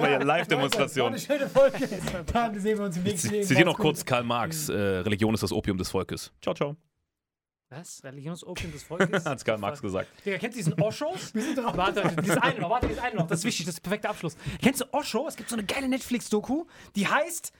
[0.00, 1.12] War ja Live-Demonstration.
[1.44, 1.88] Eine Folge.
[2.32, 3.46] Dann sehen wir uns im nächsten Leben.
[3.46, 4.04] Zitiere noch kurz.
[4.04, 4.68] Karl Marx.
[4.68, 6.32] Äh, Religion ist das Opium des Volkes.
[6.42, 6.76] Ciao, ciao.
[7.70, 8.02] Was?
[8.04, 9.24] Religionsopium des Volkes?
[9.24, 10.08] Hat's Karl Marx gesagt.
[10.24, 11.34] Digga, kennst du diesen Oshos?
[11.34, 11.76] Wir sind drauf.
[11.76, 13.26] Warte, warte, dieses eine noch, warte, dieses eine noch.
[13.26, 14.36] Das ist wichtig, das ist der perfekte Abschluss.
[14.62, 15.26] Kennst du Osho?
[15.26, 17.52] Es gibt so eine geile Netflix-Doku, die heißt.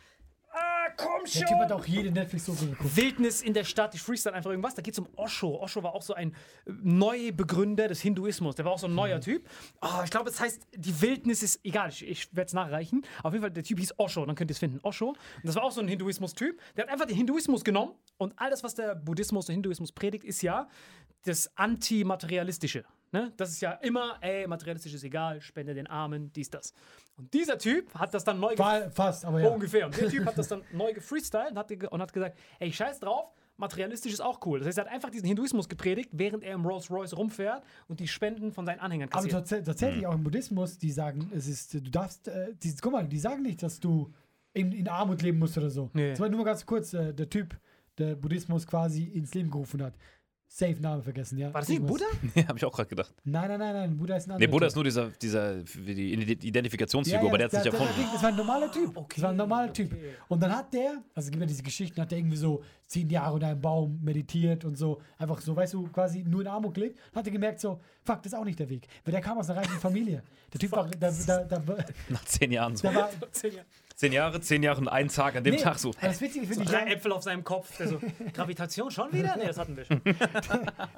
[0.57, 1.41] Ah, komm schon!
[1.41, 2.97] Der Typ hat auch jede Netflix-Doku geguckt.
[2.97, 4.75] Wildnis in der Stadt, ich freestyle einfach irgendwas.
[4.77, 5.61] Da geht es um Osho.
[5.61, 8.55] Osho war auch so ein äh, Neubegründer des Hinduismus.
[8.55, 9.49] Der war auch so ein neuer Typ.
[9.81, 13.03] Ah, ich glaube, es heißt, die Wildnis ist, egal, ich, ich werde es nachreichen.
[13.25, 14.79] Auf jeden Fall, der Typ hieß Osho, dann könnt ihr es finden.
[14.85, 15.09] Osho.
[15.09, 16.61] Und das war auch so ein Hinduismus-Typ.
[16.77, 20.41] Der hat einfach den Hinduismus genommen und alles, was der Buddhismus, der Hinduismus predigt, ist
[20.43, 20.69] ja
[21.25, 22.85] das Antimaterialistische.
[23.15, 23.33] Ne?
[23.37, 26.75] Das ist ja immer, ey, materialistisch ist egal, spende den Armen, dies, das.
[27.17, 29.51] Und dieser Typ hat das dann neu War fast, aber ja.
[29.51, 29.87] Ungefähr.
[29.87, 32.99] Und der Typ hat das dann neu gefreestylt und hat, und hat gesagt, ey, scheiß
[32.99, 34.59] drauf, materialistisch ist auch cool.
[34.59, 38.01] Das heißt, er hat einfach diesen Hinduismus gepredigt, während er im Rolls Royce rumfährt und
[38.01, 39.49] die Spenden von seinen Anhängern Aber kassiert.
[39.49, 43.07] tats tatsächlich auch im Buddhismus, die sagen, es ist, du darfst, äh, die, guck mal,
[43.07, 44.12] die sagen nicht, dass du
[44.55, 45.89] in, in Armut leben musst oder so.
[45.93, 46.11] Nee.
[46.11, 47.57] Das war nur mal ganz kurz, äh, der Typ,
[47.97, 49.95] der Buddhismus quasi ins Leben gerufen hat.
[50.57, 51.53] Safe Name vergessen, ja.
[51.53, 51.85] War das nicht.
[51.85, 52.05] Buddha?
[52.37, 53.13] Ja, habe ich auch gerade gedacht.
[53.25, 54.69] Nein, nein, nein, nein, Buddha ist ein anderer Nee, Buddha Typ.
[54.69, 58.09] ist nur dieser, dieser die Ident- Ja, Identifikationsfigur, ja, aber der hat sich der- erfunden.
[58.13, 58.97] Das war ein normaler Typ.
[58.97, 59.89] okay, das war ein normaler okay.
[59.89, 59.99] Typ.
[60.29, 63.11] Und dann hat der, also es gibt ja diese Geschichten, hat der irgendwie so zehn
[63.11, 66.73] Jahre unter einem Baum meditiert und so, einfach so, weißt du, quasi nur in Armut
[66.75, 67.01] gelebt.
[67.13, 68.87] Dann hat er gemerkt, so, fuck, das ist auch nicht der Weg.
[69.05, 70.23] Weil der kam aus einer reichen Familie.
[70.53, 71.63] Der Typ war, da, da, da,
[72.11, 72.83] Nach zehn Jahren so.
[72.87, 73.55] der war, Zehn
[74.13, 75.93] Jahre, zehn Jahre und einen Tag an dem Nee, Tag so.
[76.01, 77.77] das Witzige finde So ich, drei Äpfel auf seinem Kopf.
[77.79, 78.01] Der so,
[78.33, 79.37] Gravitation schon wieder?
[79.37, 80.01] Nee, das hatten wir schon.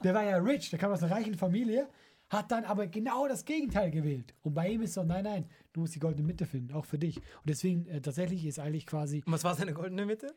[0.02, 1.88] der war ja rich, der kam aus einer reichen Familie,
[2.30, 4.34] hat dann aber genau das Gegenteil gewählt.
[4.42, 6.98] Und bei ihm ist so, nein, nein, du musst die goldene Mitte finden, auch für
[6.98, 7.16] dich.
[7.18, 10.34] Und deswegen, äh, tatsächlich ist eigentlich quasi Und was war seine goldene Mitte?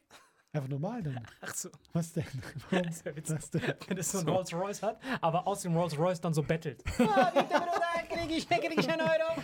[0.51, 1.19] einfach normal dann.
[1.41, 2.25] Ach so, Was denn?
[2.71, 2.83] Warum?
[2.87, 3.35] das ist ja witzig.
[3.37, 3.61] Was denn?
[3.87, 6.83] Wenn das so ein Rolls Royce hat, aber aus dem Rolls Royce dann so bettelt.
[6.99, 9.43] Ah, bitte, Bruder, krieg ich, krieg ich einen Euro.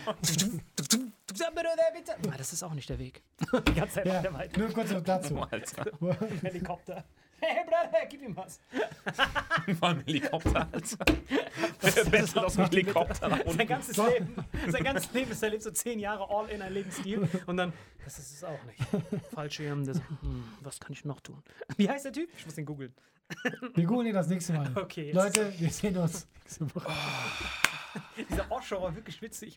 [2.30, 3.22] Ah, das ist auch nicht der Weg.
[3.68, 4.22] Die ganze Zeit Ja, ja.
[4.22, 4.60] der Weite.
[4.60, 5.36] nur kurz noch dazu.
[5.50, 5.84] Alter.
[6.42, 7.04] Helikopter.
[7.38, 8.60] Hey, Bruder, gib ihm was.
[9.80, 11.04] War ein Helikopter, Alter.
[11.04, 13.66] Der bettelt aus dem Helikopter nach Sein unten.
[13.66, 14.34] ganzes Leben,
[14.68, 17.74] sein ganzes Leben ist, er lebt so zehn Jahre all in ein Lebensstil und dann,
[18.04, 18.80] das ist es auch nicht.
[19.34, 21.42] Fallschirm, das, hm, was kann ich noch tun?
[21.76, 22.30] Wie heißt der Typ?
[22.38, 22.94] Ich muss den googeln.
[23.74, 24.70] Wir googeln ihn das nächste Mal.
[24.74, 26.90] Okay, Leute, wir sehen uns nächste Woche.
[28.30, 29.56] Dieser Osho war wirklich witzig.